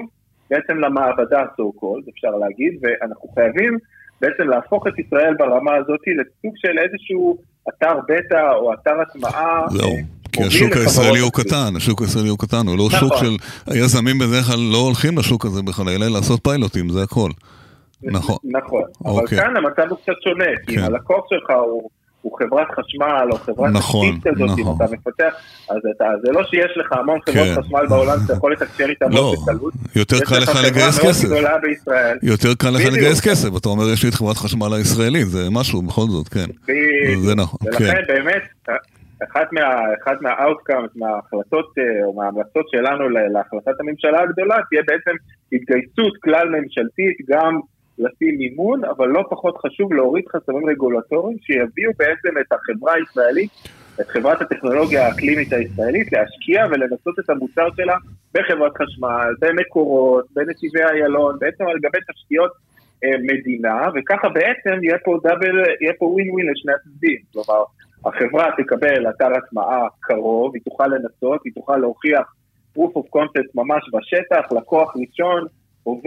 בעצם 0.51 0.79
למעבדה 0.79 1.43
so 1.43 1.81
called, 1.81 2.11
אפשר 2.11 2.31
להגיד, 2.31 2.73
ואנחנו 2.83 3.29
חייבים 3.29 3.79
בעצם 4.21 4.49
להפוך 4.49 4.87
את 4.87 4.99
ישראל 4.99 5.35
ברמה 5.39 5.75
הזאת 5.75 6.01
לסוג 6.07 6.55
של 6.57 6.79
איזשהו 6.79 7.39
אתר 7.69 7.99
בטא 8.09 8.53
או 8.55 8.73
אתר 8.73 9.01
הטמעה. 9.01 9.69
זהו. 9.69 10.18
כי 10.39 10.45
השוק 10.45 10.77
הישראלי 10.77 11.19
הוא 11.19 11.33
קטן, 11.33 11.77
השוק 11.77 12.03
הישראלי 12.03 12.29
הוא 12.29 12.39
קטן, 12.39 12.67
הוא 12.67 12.79
לא 12.79 12.89
נכון. 12.93 13.09
שוק 13.09 13.19
של... 13.21 13.37
היזמים 13.67 14.19
בדרך 14.19 14.45
כלל 14.45 14.59
לא 14.73 14.79
הולכים 14.79 15.19
לשוק 15.19 15.47
הזה 15.47 15.63
בכלל, 15.63 15.89
אלא 15.89 16.09
לעשות 16.09 16.41
פיילוטים, 16.45 16.89
זה 16.89 17.03
הכל. 17.03 17.31
נכון. 18.03 18.37
נכון, 18.45 18.83
אבל 19.05 19.13
אוקיי. 19.13 19.39
כאן 19.39 19.57
המצב 19.57 19.91
הוא 19.91 19.99
קצת 20.03 20.13
שונה, 20.25 20.45
כי 20.67 20.77
אם 20.77 20.81
כן. 20.81 20.85
הלקוח 20.85 21.25
שלך 21.29 21.51
הוא 21.51 21.91
הוא 22.23 22.39
חברת 22.39 22.67
חשמל 22.71 23.33
או 23.33 23.37
חברת 23.37 23.73
נכון, 23.73 24.07
תשתית 24.07 24.35
כזאת, 24.35 24.49
נכון. 24.59 24.73
אם 24.73 24.77
אתה 24.77 24.85
מפתח, 24.95 25.35
אז 25.71 25.77
אתה, 25.97 26.05
זה 26.25 26.33
לא 26.33 26.45
שיש 26.45 26.73
לך 26.77 26.93
המון 26.93 27.19
חברות 27.27 27.47
כן. 27.47 27.63
חשמל 27.63 27.87
בעולם 27.89 28.19
שאתה 28.23 28.33
יכול 28.33 28.53
לתקשר 28.53 28.85
איתם 28.85 29.11
לא, 29.11 29.35
בקלות. 29.43 29.73
יותר 29.97 30.21
קל 30.21 30.39
לך 30.39 30.51
לגייס 30.65 30.99
כסף. 30.99 31.29
יותר 32.23 32.55
קל 32.55 32.71
לך 32.71 32.85
לגייס 32.93 33.21
כסף, 33.21 33.49
אתה 33.57 33.69
אומר 33.69 33.91
יש 33.93 34.03
לי 34.03 34.09
את 34.09 34.15
חברת 34.15 34.37
חשמל 34.37 34.75
הישראלית, 34.75 35.27
זה 35.27 35.51
משהו 35.51 35.83
בכל 35.83 36.07
זאת, 36.09 36.29
כן. 36.29 36.47
זה 37.25 37.35
נכון, 37.35 37.59
כן. 37.63 37.85
ולכן 37.85 38.03
באמת, 38.09 38.43
אחת 39.25 39.53
מה, 39.53 39.61
אחת 40.03 40.23
מהאוטקאמס, 40.23 40.91
מההחלטות 40.97 41.75
אה, 41.79 42.05
או 42.05 42.13
מההמלצות 42.13 42.67
שלנו 42.71 43.09
להחלטת 43.09 43.81
הממשלה 43.81 44.21
הגדולה, 44.23 44.57
תהיה 44.69 44.83
בעצם 44.87 45.11
התגייסות 45.53 46.17
כלל 46.23 46.49
ממשלתית 46.49 47.17
גם 47.29 47.61
לשים 47.99 48.39
מימון, 48.39 48.85
אבל 48.85 49.09
לא 49.09 49.25
פחות 49.31 49.57
חשוב 49.57 49.93
להוריד 49.93 50.25
חסמים 50.29 50.69
רגולטוריים 50.71 51.39
שיביאו 51.41 51.93
בעצם 51.99 52.39
את 52.41 52.53
החברה 52.53 52.95
הישראלית, 52.95 53.51
את 54.01 54.09
חברת 54.09 54.43
הטכנולוגיה 54.43 55.07
האקלימית 55.07 55.53
הישראלית, 55.53 56.13
להשקיע 56.13 56.67
ולנסות 56.71 57.19
את 57.19 57.31
המוצר 57.31 57.69
שלה 57.77 57.97
בחברת 58.35 58.73
חשמל, 58.77 59.35
במקורות, 59.41 60.25
בנתיבי 60.35 60.83
איילון, 60.83 61.37
בעצם 61.41 61.65
על 61.67 61.79
גבי 61.79 61.99
תשתיות 62.13 62.51
אה, 63.05 63.19
מדינה, 63.23 63.89
וככה 63.95 64.29
בעצם 64.29 64.85
יהיה 64.85 64.99
פה 65.05 65.19
דאבל, 65.23 65.57
יהיה 65.81 65.93
פה 65.99 66.07
ווין 66.07 66.31
ווין 66.31 66.47
לשני 66.51 66.73
הצדדים. 66.73 67.19
כלומר, 67.33 67.63
החברה 68.05 68.51
תקבל 68.57 69.11
אתר 69.11 69.29
הטמעה 69.37 69.87
קרוב, 70.01 70.55
היא 70.55 70.63
תוכל 70.65 70.87
לנסות, 70.87 71.41
היא 71.45 71.53
תוכל 71.55 71.77
להוכיח 71.77 72.35
proof 72.77 72.93
of 72.99 73.07
concept 73.17 73.51
ממש 73.55 73.83
בשטח, 73.93 74.53
לקוח 74.53 74.95
ראשון, 74.97 75.47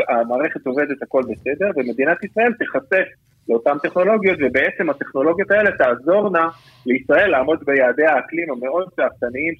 המערכת 0.09 0.65
עובדת, 0.67 1.01
הכל 1.01 1.21
בסדר, 1.21 1.69
ומדינת 1.75 2.23
ישראל 2.23 2.53
תיחשף 2.53 3.07
לאותן 3.49 3.77
טכנולוגיות, 3.83 4.37
ובעצם 4.41 4.89
הטכנולוגיות 4.89 5.51
האלה 5.51 5.71
תעזורנה 5.77 6.49
לישראל 6.85 7.31
לעמוד 7.31 7.59
ביעדי 7.65 8.05
האקלים 8.05 8.51
המאוד 8.51 8.87
שאפתניים 8.95 9.53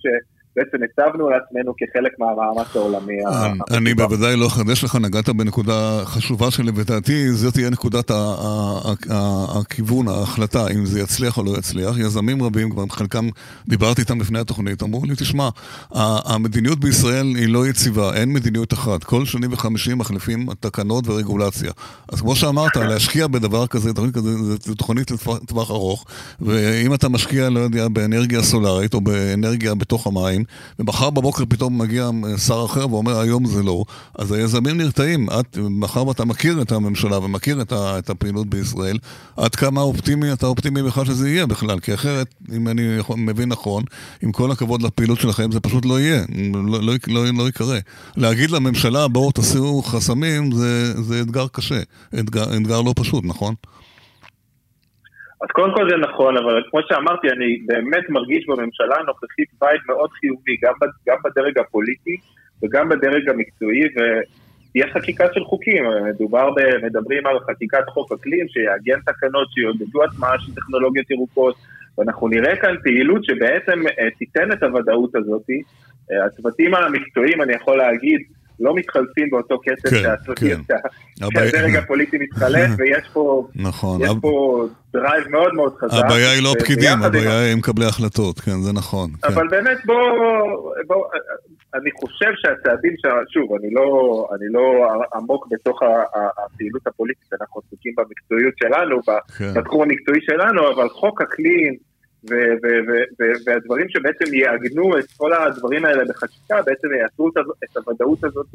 בעצם 0.56 0.78
הצבנו 0.84 1.30
לעצמנו 1.30 1.74
כחלק 1.78 2.12
מהמאמץ 2.20 2.76
העולמי. 2.76 3.14
אני 3.72 3.94
בוודאי 3.94 4.36
לא 4.36 4.48
אחדש 4.48 4.84
לך, 4.84 4.96
נגעת 4.96 5.30
בנקודה 5.30 6.02
חשובה 6.06 6.52
שלדעתי 6.52 7.32
זו 7.32 7.52
תהיה 7.52 7.70
נקודת 7.70 8.12
הכיוון, 9.10 10.08
ההחלטה, 10.08 10.68
אם 10.68 10.86
זה 10.86 11.00
יצליח 11.00 11.38
או 11.38 11.44
לא 11.44 11.58
יצליח. 11.58 11.98
יזמים 11.98 12.44
רבים, 12.44 12.70
כבר 12.70 12.84
חלקם 12.90 13.30
דיברתי 13.68 14.02
איתם 14.02 14.22
לפני 14.22 14.40
התוכנית, 14.40 14.84
אמרו 14.84 15.06
לי, 15.06 15.16
תשמע, 15.16 15.50
המדיניות 15.92 16.80
בישראל 16.80 17.26
היא 17.26 17.48
לא 17.48 17.68
יציבה, 17.68 18.14
אין 18.14 18.34
מדיניות 18.34 18.74
אחת. 18.74 19.04
כל 19.04 19.26
שני 19.26 19.48
וחמישי 19.52 19.94
מחליפים 19.94 20.48
תקנות 20.60 21.08
ורגולציה. 21.08 21.72
אז 22.12 22.22
כמו 22.22 22.36
שאמרת, 22.36 22.76
להשקיע 22.76 23.28
בדבר 23.28 23.68
כזה, 23.68 23.94
תוכנית 23.94 24.16
כזה, 24.16 24.30
זו 24.60 24.76
תוכנית 24.76 25.12
לטווח 25.12 25.72
ארוך, 25.72 26.06
ואם 26.42 26.94
אתה 26.94 27.10
משקיע, 27.10 27.50
לא 27.50 27.60
יודע, 27.60 27.88
באנרגיה 27.88 28.44
סולארית 28.44 28.94
או 28.94 29.02
באנרגיה 29.02 29.76
בתוך 29.76 30.08
המים, 30.08 30.41
שנים, 30.42 30.88
ומחר 30.88 31.10
בבוקר 31.10 31.44
פתאום 31.50 31.78
מגיע 31.78 32.10
שר 32.38 32.66
אחר 32.66 32.94
ואומר 32.94 33.20
היום 33.20 33.46
זה 33.46 33.64
לא, 33.64 33.84
אז 34.16 34.32
היזמים 34.32 34.78
נרתעים. 34.78 35.28
את, 35.40 35.58
מאחר 35.70 36.08
ואתה 36.08 36.26
מכיר 36.26 36.62
את 36.62 36.72
הממשלה 36.72 37.18
ומכיר 37.18 37.62
את, 37.62 37.72
ה, 37.72 38.00
את 38.00 38.10
הפעילות 38.10 38.48
בישראל, 38.48 38.98
עד 39.38 39.56
כמה 39.56 39.82
אופטימי 39.82 40.34
אתה 40.34 40.46
אופטימי 40.46 40.84
בכלל 40.84 41.06
שזה 41.06 41.30
יהיה 41.30 41.46
בכלל, 41.46 41.80
כי 41.80 41.94
אחרת, 41.94 42.28
אם 42.56 42.68
אני 42.68 42.98
מבין 43.18 43.50
נכון, 43.50 43.84
עם 44.22 44.32
כל 44.32 44.52
הכבוד 44.52 44.82
לפעילות 44.82 45.20
שלכם, 45.20 45.52
זה 45.52 45.60
פשוט 45.60 45.86
לא 45.86 46.00
יהיה, 46.00 46.24
לא, 46.54 46.82
לא, 46.82 46.96
לא, 47.08 47.26
לא 47.34 47.48
יקרה. 47.48 47.80
להגיד 48.18 48.52
לממשלה, 48.52 49.08
בואו 49.08 49.32
תסירו 49.32 49.84
חסמים, 49.84 50.52
זה, 50.52 51.02
זה 51.04 51.22
אתגר 51.22 51.48
קשה, 51.52 51.82
אתגר, 52.20 52.58
אתגר 52.58 52.82
לא 52.82 52.94
פשוט, 52.96 53.24
נכון? 53.26 53.56
אז 55.44 55.48
קודם 55.52 55.74
כל 55.74 55.90
זה 55.90 55.98
נכון, 55.98 56.38
אבל 56.38 56.64
כמו 56.70 56.80
שאמרתי, 56.88 57.28
אני 57.30 57.58
באמת 57.66 58.10
מרגיש 58.10 58.46
בממשלה 58.48 58.96
הנוכחית 59.00 59.50
בית 59.62 59.82
מאוד 59.88 60.10
חיובי, 60.12 60.56
גם, 60.64 60.74
גם 61.08 61.18
בדרג 61.24 61.60
הפוליטי 61.60 62.18
וגם 62.64 62.90
בדרג 62.90 63.30
המקצועי, 63.30 63.84
ותהיה 63.96 64.88
חקיקה 64.94 65.26
של 65.34 65.44
חוקים. 65.44 65.84
מדובר, 66.10 66.50
ב, 66.52 66.86
מדברים 66.86 67.28
על 67.28 67.40
חקיקת 67.40 67.90
חוק 67.90 68.12
אקלים, 68.12 68.46
שיעגן 68.50 69.00
תקנות 69.06 69.48
שיעודדו 69.52 70.04
הטמעה 70.04 70.40
של 70.40 70.56
טכנולוגיות 70.56 71.12
ירוקות, 71.12 71.56
ואנחנו 71.98 72.28
נראה 72.28 72.56
כאן 72.56 72.76
פעילות 72.84 73.24
שבעצם 73.24 73.88
אה, 73.88 74.10
תיתן 74.18 74.52
את 74.52 74.64
הוודאות 74.64 75.16
הזאת. 75.16 75.46
אה, 76.12 76.26
הצוותים 76.26 76.76
המקצועיים, 76.76 77.42
אני 77.42 77.54
יכול 77.54 77.78
להגיד, 77.78 78.22
לא 78.62 78.76
מתחלפים 78.76 79.30
באותו 79.30 79.60
כסף 79.64 79.90
כן, 79.90 80.60
שהדרג 81.20 81.72
כן. 81.72 81.76
הפוליטי 81.76 82.18
מתחלף, 82.18 82.70
ויש 82.78 83.10
פה, 83.14 83.48
נכון, 83.56 84.02
יש 84.02 84.10
הב... 84.10 84.20
פה 84.22 84.66
drive 84.94 85.28
מאוד 85.28 85.54
מאוד 85.54 85.76
חזק. 85.78 86.06
הבעיה 86.06 86.32
היא 86.32 86.44
לא 86.44 86.54
פקידים, 86.60 87.04
הבעיה 87.04 87.40
היא 87.40 87.56
מקבלי 87.56 87.86
החלטות, 87.86 88.40
כן, 88.40 88.62
זה 88.62 88.74
נכון. 88.74 89.10
כן. 89.22 89.28
אבל 89.28 89.44
כן. 89.44 89.48
באמת 89.50 89.78
בוא, 89.86 89.96
בוא, 90.88 91.06
אני 91.74 91.92
חושב 91.92 92.32
שהצעדים, 92.36 92.94
ש... 92.98 93.06
שוב, 93.34 93.54
אני 93.60 93.74
לא, 93.74 93.86
אני 94.36 94.46
לא 94.50 94.94
עמוק 95.16 95.48
בתוך 95.52 95.82
הפעילות 96.46 96.88
הפוליטית, 96.88 97.34
אנחנו 97.42 97.62
עסוקים 97.68 97.94
במקצועיות 97.98 98.54
שלנו, 98.58 99.02
כן. 99.38 99.54
בתחום 99.54 99.82
המקצועי 99.82 100.22
שלנו, 100.22 100.72
אבל 100.74 100.90
חוק 100.90 101.22
אקלים, 101.22 101.91
והדברים 103.46 103.90
שבעצם 103.90 104.34
יעגנו 104.34 104.98
את 105.00 105.06
כל 105.18 105.34
הדברים 105.34 105.86
האלה 105.86 106.04
בחקיקה, 106.10 106.56
בעצם 106.66 106.88
יעשו 107.02 107.30
את 107.64 107.78
הוודאות 107.78 108.24
הזאת 108.24 108.48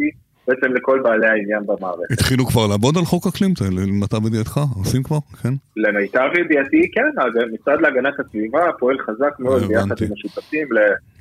בעצם 0.49 0.75
לכל 0.75 1.00
בעלי 1.04 1.26
העניין 1.26 1.62
במערכת. 1.66 2.12
התחילו 2.12 2.46
כבר 2.46 2.66
לעבוד 2.66 2.96
על 2.96 3.04
חוק 3.04 3.26
אקלים? 3.26 3.54
למיטב 3.70 4.26
ידיעתך? 4.26 4.61
עושים 4.76 5.02
כבר? 5.02 5.18
כן? 5.42 5.54
למיטב 5.76 6.28
ידיעתי 6.40 6.90
כן, 6.92 7.20
המשרד 7.20 7.80
להגנת 7.80 8.14
הסביבה 8.20 8.61
פועל 8.78 8.96
חזק 8.99 9.35
מאוד 9.38 9.62
ביחד 9.62 10.02
עם 10.02 10.12
השותפים 10.12 10.68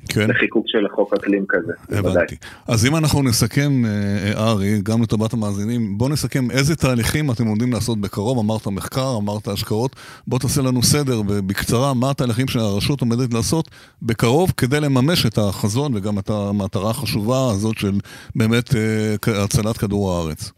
כן. 0.08 0.30
לחיקוק 0.30 0.64
של 0.68 0.88
חוק 0.94 1.14
אקלים 1.14 1.44
כזה. 1.48 1.72
הבנתי. 1.98 2.36
אז 2.68 2.86
אם 2.86 2.96
אנחנו 2.96 3.22
נסכם, 3.22 3.84
אה, 3.84 4.32
ארי, 4.50 4.80
גם 4.82 5.02
לטובת 5.02 5.32
המאזינים, 5.32 5.98
בוא 5.98 6.08
נסכם 6.08 6.50
איזה 6.50 6.76
תהליכים 6.76 7.30
אתם 7.30 7.46
עומדים 7.46 7.72
לעשות 7.72 8.00
בקרוב, 8.00 8.38
אמרת 8.38 8.66
מחקר, 8.66 9.16
אמרת 9.22 9.48
השקעות, 9.48 9.96
בוא 10.26 10.38
תעשה 10.38 10.62
לנו 10.62 10.82
סדר 10.82 11.22
בקצרה, 11.22 11.94
מה 11.94 12.10
התהליכים 12.10 12.35
שהרשות 12.48 13.00
עומדת 13.00 13.34
לעשות 13.34 13.70
בקרוב 14.02 14.52
כדי 14.56 14.80
לממש 14.80 15.26
את 15.26 15.38
החזון 15.38 15.94
וגם 15.94 16.18
את 16.18 16.30
המטרה 16.30 16.90
החשובה 16.90 17.50
הזאת 17.54 17.78
של 17.78 17.92
באמת 18.36 18.74
אה, 18.74 19.44
הצלת 19.44 19.76
כדור 19.76 20.12
הארץ. 20.12 20.52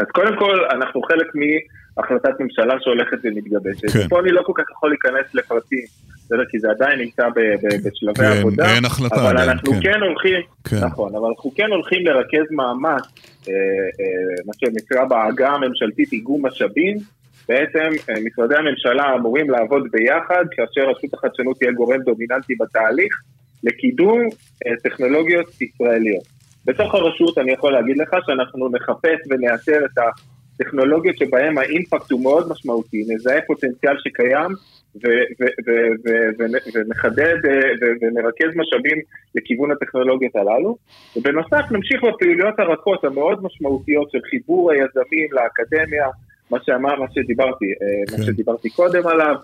אז 0.00 0.06
קודם 0.14 0.38
כל, 0.38 0.64
אנחנו 0.70 1.02
חלק 1.02 1.26
מהחלטת 1.34 2.40
ממשלה 2.40 2.74
שהולכת 2.80 3.18
ומתגבשת. 3.24 3.90
כן. 3.92 4.08
פה 4.08 4.20
אני 4.20 4.30
לא 4.30 4.42
כל 4.46 4.52
כך 4.56 4.64
יכול 4.70 4.90
להיכנס 4.90 5.34
לפרטים. 5.34 5.86
בסדר? 6.30 6.44
כי 6.50 6.58
זה 6.58 6.70
עדיין 6.70 6.98
נמצא 6.98 7.22
בשלבי 7.84 8.18
כן, 8.18 8.38
עבודה. 8.38 8.74
אין 8.74 8.84
החלטה 8.84 9.16
אבל 9.16 9.26
עדיין, 9.26 9.48
אנחנו 9.50 9.72
כן. 9.72 9.80
כן 9.82 10.00
הולכים, 10.00 10.40
כן. 10.64 10.84
נכון, 10.84 11.14
אבל 11.14 11.28
אנחנו 11.28 11.50
כן 11.54 11.70
הולכים 11.70 12.06
לרכז 12.06 12.46
מאמץ, 12.50 13.02
אה, 13.48 13.54
אה, 14.00 14.42
מה 14.46 14.52
שנקרא 14.58 15.04
בעגה 15.04 15.48
הממשלתית 15.48 16.12
איגום 16.12 16.46
משאבים. 16.46 16.96
בעצם 17.50 17.88
אה, 18.10 18.14
משרדי 18.24 18.56
הממשלה 18.56 19.14
אמורים 19.14 19.50
לעבוד 19.50 19.82
ביחד, 19.92 20.44
כאשר 20.50 20.90
רשות 20.90 21.14
החדשנות 21.14 21.58
תהיה 21.58 21.72
גורם 21.72 22.00
דומיננטי 22.02 22.54
בתהליך, 22.60 23.12
לקידום 23.64 24.20
אה, 24.66 24.76
טכנולוגיות 24.82 25.62
ישראליות. 25.62 26.24
בתוך 26.64 26.94
הרשות 26.94 27.38
אני 27.38 27.52
יכול 27.52 27.72
להגיד 27.72 27.96
לך 27.98 28.10
שאנחנו 28.26 28.68
נחפש 28.68 29.18
ונאתר 29.30 29.84
את 29.84 29.98
הטכנולוגיות 29.98 31.18
שבהן 31.18 31.58
האימפקט 31.58 32.10
הוא 32.10 32.22
מאוד 32.22 32.48
משמעותי, 32.50 33.04
נזהה 33.08 33.40
פוטנציאל 33.46 33.96
שקיים 33.98 34.50
ונחדד 36.74 37.36
ונרכז 38.00 38.56
משאבים 38.56 38.98
לכיוון 39.34 39.70
הטכנולוגיות 39.70 40.36
הללו. 40.36 40.76
ובנוסף 41.16 41.64
נמשיך 41.70 42.04
בפעילויות 42.04 42.58
הרכות 42.58 43.04
המאוד 43.04 43.42
משמעותיות 43.42 44.10
של 44.10 44.18
חיבור 44.30 44.70
היזמים 44.70 45.28
לאקדמיה, 45.32 46.06
מה 46.50 46.58
שאמר, 46.66 47.00
מה 47.00 47.06
שדיברתי, 47.14 47.64
כן. 48.08 48.16
מה 48.18 48.24
שדיברתי 48.24 48.70
קודם 48.70 49.06
עליו, 49.06 49.34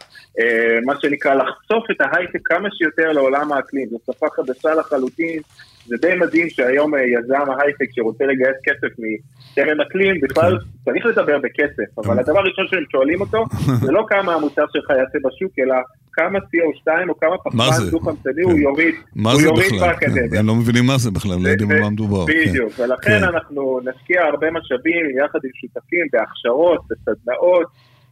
מה 0.84 1.00
שנקרא 1.00 1.34
לחשוף 1.34 1.90
את 1.90 2.00
ההייטק 2.00 2.40
כמה 2.44 2.68
שיותר 2.72 3.12
לעולם 3.12 3.52
האקלים, 3.52 3.88
זו 3.88 3.98
שפה 4.06 4.26
חדשה 4.36 4.74
לחלוטין, 4.74 5.40
זה 5.86 5.96
די 6.00 6.14
מדהים 6.14 6.50
שהיום 6.50 6.94
אה, 6.94 7.00
יזם 7.00 7.50
ההייטק 7.50 7.86
שרוצה 7.92 8.24
לגייס 8.24 8.56
כסף 8.64 8.92
מקרן 8.98 9.80
אקלים, 9.80 10.20
בכלל 10.20 10.58
כן. 10.58 10.64
צריך 10.84 11.06
לדבר 11.06 11.38
בכסף, 11.38 11.98
אבל 11.98 12.18
הדבר 12.18 12.38
הראשון 12.38 12.66
שהם 12.68 12.84
שואלים 12.92 13.20
אותו, 13.20 13.44
זה 13.84 13.92
לא 13.92 14.04
כמה 14.08 14.34
המוצר 14.34 14.64
שלך 14.72 14.90
יעשה 14.90 15.18
בשוק, 15.24 15.52
אלא 15.58 15.74
כמה 16.12 16.38
CO2 16.38 17.08
או 17.08 17.20
כמה 17.20 17.38
פחמן 17.44 17.90
דו-חמצני 17.90 18.42
הוא 18.42 18.52
כן. 18.52 18.58
יוריד, 18.58 18.94
הוא 19.24 19.40
יוריד 19.40 19.72
באקדמיה. 19.80 20.40
הם 20.40 20.46
לא 20.46 20.54
מבינים 20.54 20.86
מה 20.86 20.98
זה 20.98 21.10
בכלל, 21.10 21.36
לא 21.42 21.48
יודעים 21.48 21.70
על 21.70 21.80
מה 21.80 21.90
מדובר. 21.90 22.26
כן. 22.26 22.32
בדיוק, 22.32 22.72
ולכן 22.78 23.24
אנחנו 23.24 23.80
נשקיע 23.84 24.22
הרבה 24.22 24.50
משאבים 24.50 25.04
יחד 25.18 25.38
עם 25.44 25.50
שותפים 25.54 26.06
בהכשרות, 26.12 26.80
בסדנאות, 26.90 27.66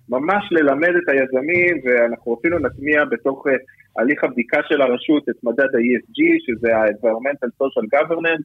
ממש 0.08 0.48
ללמד 0.50 0.92
את 1.02 1.08
היזמים, 1.08 1.80
ואנחנו 1.84 2.36
אפילו 2.40 2.58
נטמיע 2.58 3.04
בתוך 3.04 3.46
אה, 3.46 3.52
הליך 3.98 4.24
הבדיקה 4.24 4.58
של 4.68 4.82
הרשות 4.82 5.28
את 5.28 5.34
מדד 5.44 5.74
ה-ESG, 5.74 6.18
שזה 6.46 6.76
ה-Environmental 6.76 7.50
Social 7.62 7.86
Governance, 7.94 8.44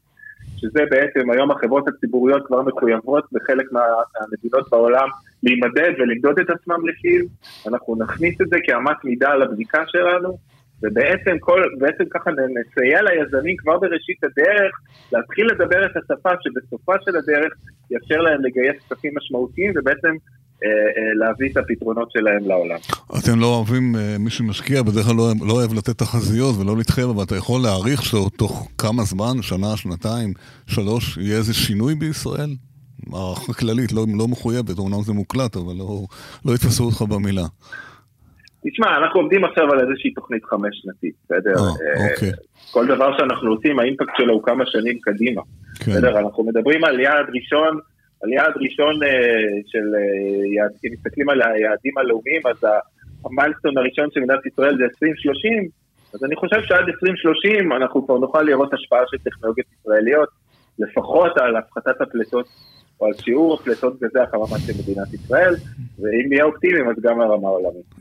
שזה 0.58 0.84
בעצם 0.90 1.32
היום 1.32 1.52
החברות 1.52 1.88
הציבוריות 1.88 2.48
כבר 2.48 2.62
מחויבות 2.62 3.24
בחלק 3.32 3.66
מהמדינות 3.72 4.70
בעולם 4.72 5.08
להימדד 5.44 5.92
ולמדוד 6.00 6.40
את 6.40 6.50
עצמם 6.50 6.88
לפיו, 6.88 7.26
אנחנו 7.68 7.96
נכניס 8.00 8.42
את 8.42 8.48
זה 8.50 8.58
כאמת 8.64 8.98
מידה 9.04 9.36
לבדיקה 9.36 9.84
שלנו, 9.88 10.38
ובעצם 10.84 11.40
כל, 11.40 11.64
בעצם 11.78 12.04
ככה 12.10 12.32
נסייע 12.32 13.02
ליזמים 13.02 13.56
כבר 13.58 13.78
בראשית 13.80 14.24
הדרך 14.24 14.72
להתחיל 15.14 15.48
לדבר 15.52 15.86
את 15.86 15.98
השפה 15.98 16.30
שבסופה 16.42 16.94
של 17.06 17.16
הדרך 17.18 17.54
יאפשר 17.92 18.22
להם 18.22 18.42
לגייס 18.46 18.76
כספים 18.80 19.14
משמעותיים 19.18 19.74
ובעצם 19.76 20.16
להביא 21.20 21.50
את 21.52 21.58
הפתרונות 21.58 22.12
שלהם 22.12 22.48
לעולם. 22.48 22.78
אתם 23.20 23.40
לא 23.40 23.46
אוהבים, 23.46 23.96
אה, 23.96 24.16
מי 24.20 24.30
שמשקיע 24.30 24.84
בדרך 24.84 25.06
כלל 25.06 25.16
לא, 25.16 25.32
לא 25.48 25.54
אוהב 25.54 25.74
לתת 25.74 25.98
תחזיות 25.98 26.56
ולא 26.60 26.78
להתחייב, 26.78 27.10
אבל 27.10 27.24
אתה 27.24 27.36
יכול 27.36 27.62
להעריך 27.62 28.04
שתוך 28.04 28.70
כמה 28.78 29.04
זמן, 29.04 29.42
שנה, 29.42 29.78
שנתיים, 29.78 30.34
שלוש, 30.68 31.18
יהיה 31.18 31.38
איזה 31.38 31.54
שינוי 31.54 31.96
בישראל? 31.96 32.50
הערכה 33.14 33.54
כללית, 33.54 33.92
לא, 33.92 34.06
לא 34.18 34.28
מחויבת, 34.28 34.78
אומנם 34.78 35.02
זה 35.02 35.14
מוקלט, 35.14 35.56
אבל 35.56 35.74
לא, 35.78 36.06
לא 36.46 36.52
יתפסו 36.56 36.84
אותך 36.84 37.02
במילה. 37.02 37.46
תשמע, 38.68 38.98
אנחנו 38.98 39.20
עובדים 39.22 39.46
עכשיו 39.46 39.72
על 39.72 39.80
איזושהי 39.80 40.12
תוכנית 40.12 40.46
חמש 40.46 40.82
שנתית, 40.82 41.14
בסדר? 41.26 41.56
אה, 41.58 42.12
אוקיי. 42.12 42.32
כל 42.72 42.88
דבר 42.88 43.18
שאנחנו 43.18 43.52
עושים, 43.52 43.80
האימפקט 43.80 44.14
שלו 44.18 44.34
הוא 44.34 44.44
כמה 44.44 44.64
שנים 44.66 45.00
קדימה. 45.02 45.42
כן. 45.80 45.92
בסדר? 45.92 46.20
אנחנו 46.20 46.44
מדברים 46.44 46.84
על 46.84 47.00
יעד 47.00 47.26
ראשון 47.36 47.80
על 48.24 48.34
יעד 48.34 48.54
ראשון 48.64 49.04
אה, 49.04 49.10
של, 49.68 49.86
אה, 49.96 50.68
אם 50.86 50.94
מסתכלים 50.94 51.30
על 51.30 51.42
היעדים 51.42 51.98
הלאומיים, 51.98 52.42
אז 52.48 52.60
המיילסטון 53.26 53.78
הראשון 53.78 54.08
של 54.12 54.20
מדינת 54.20 54.46
ישראל 54.46 54.78
זה 54.78 54.84
2030, 54.84 55.70
אז 56.14 56.24
אני 56.24 56.36
חושב 56.36 56.62
שעד 56.64 56.86
2030 56.88 57.74
אנחנו 57.74 58.06
כבר 58.06 58.18
נוכל 58.18 58.42
לראות 58.42 58.74
השפעה 58.74 59.04
של 59.12 59.18
טכנולוגיות 59.18 59.68
ישראליות, 59.80 60.30
לפחות 60.80 61.38
על 61.38 61.56
הפחתת 61.56 62.02
הפליטות 62.02 62.48
או 63.02 63.06
על 63.06 63.14
שיעור 63.14 63.54
הפליטות 63.54 64.00
גזי 64.00 64.20
החממה 64.20 64.60
של 64.60 64.74
מדינת 64.82 65.14
ישראל, 65.14 65.56
ואם 66.00 66.26
נהיה 66.30 66.44
אופטימיים 66.44 66.90
אז 66.90 66.96
גם 67.02 67.22
הרמה 67.22 67.48
העולמית. 67.48 67.99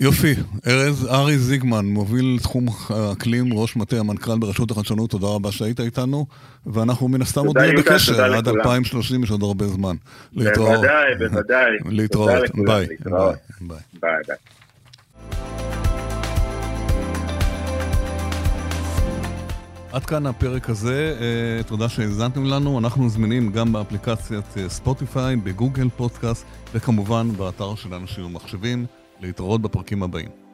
יופי. 0.00 0.34
ארז 0.66 1.06
ארי 1.06 1.38
זיגמן, 1.38 1.86
מוביל 1.86 2.38
תחום 2.42 2.66
האקלים, 2.88 3.52
ראש 3.52 3.76
מטה 3.76 3.96
המנכ"ל 3.96 4.38
ברשות 4.38 4.70
החדשנות, 4.70 5.10
תודה 5.10 5.26
רבה 5.26 5.52
שהיית 5.52 5.80
איתנו, 5.80 6.26
ואנחנו 6.66 7.08
מן 7.08 7.22
הסתם 7.22 7.46
עוד 7.46 7.58
נהיה 7.58 7.72
בקשר, 7.78 8.34
עד 8.34 8.48
2030 8.48 9.24
יש 9.24 9.30
עוד 9.30 9.42
הרבה 9.42 9.68
זמן. 9.68 9.96
להתראות. 10.32 10.70
בוודאי, 10.70 11.14
בוודאי. 11.18 11.70
להתראות, 11.98 12.42
bye. 12.66 12.86
bye. 13.04 13.76
bye. 14.00 14.36
עד 19.92 20.04
כאן 20.04 20.26
הפרק 20.26 20.70
הזה, 20.70 21.16
אה, 21.20 21.62
תודה 21.62 21.88
שהאזנתם 21.88 22.44
לנו, 22.44 22.78
אנחנו 22.78 23.08
זמינים 23.08 23.52
גם 23.52 23.72
באפליקציית 23.72 24.44
אה, 24.56 24.68
Spotify, 24.68 25.36
ב 25.36 25.43
Google 25.43 25.88
Podcast 25.96 26.46
וכמובן 26.74 27.28
באתר 27.36 27.74
של 27.74 27.94
אנשים 27.94 28.26
ומחשבים, 28.26 28.86
להתראות 29.20 29.62
בפרקים 29.62 30.02
הבאים. 30.02 30.47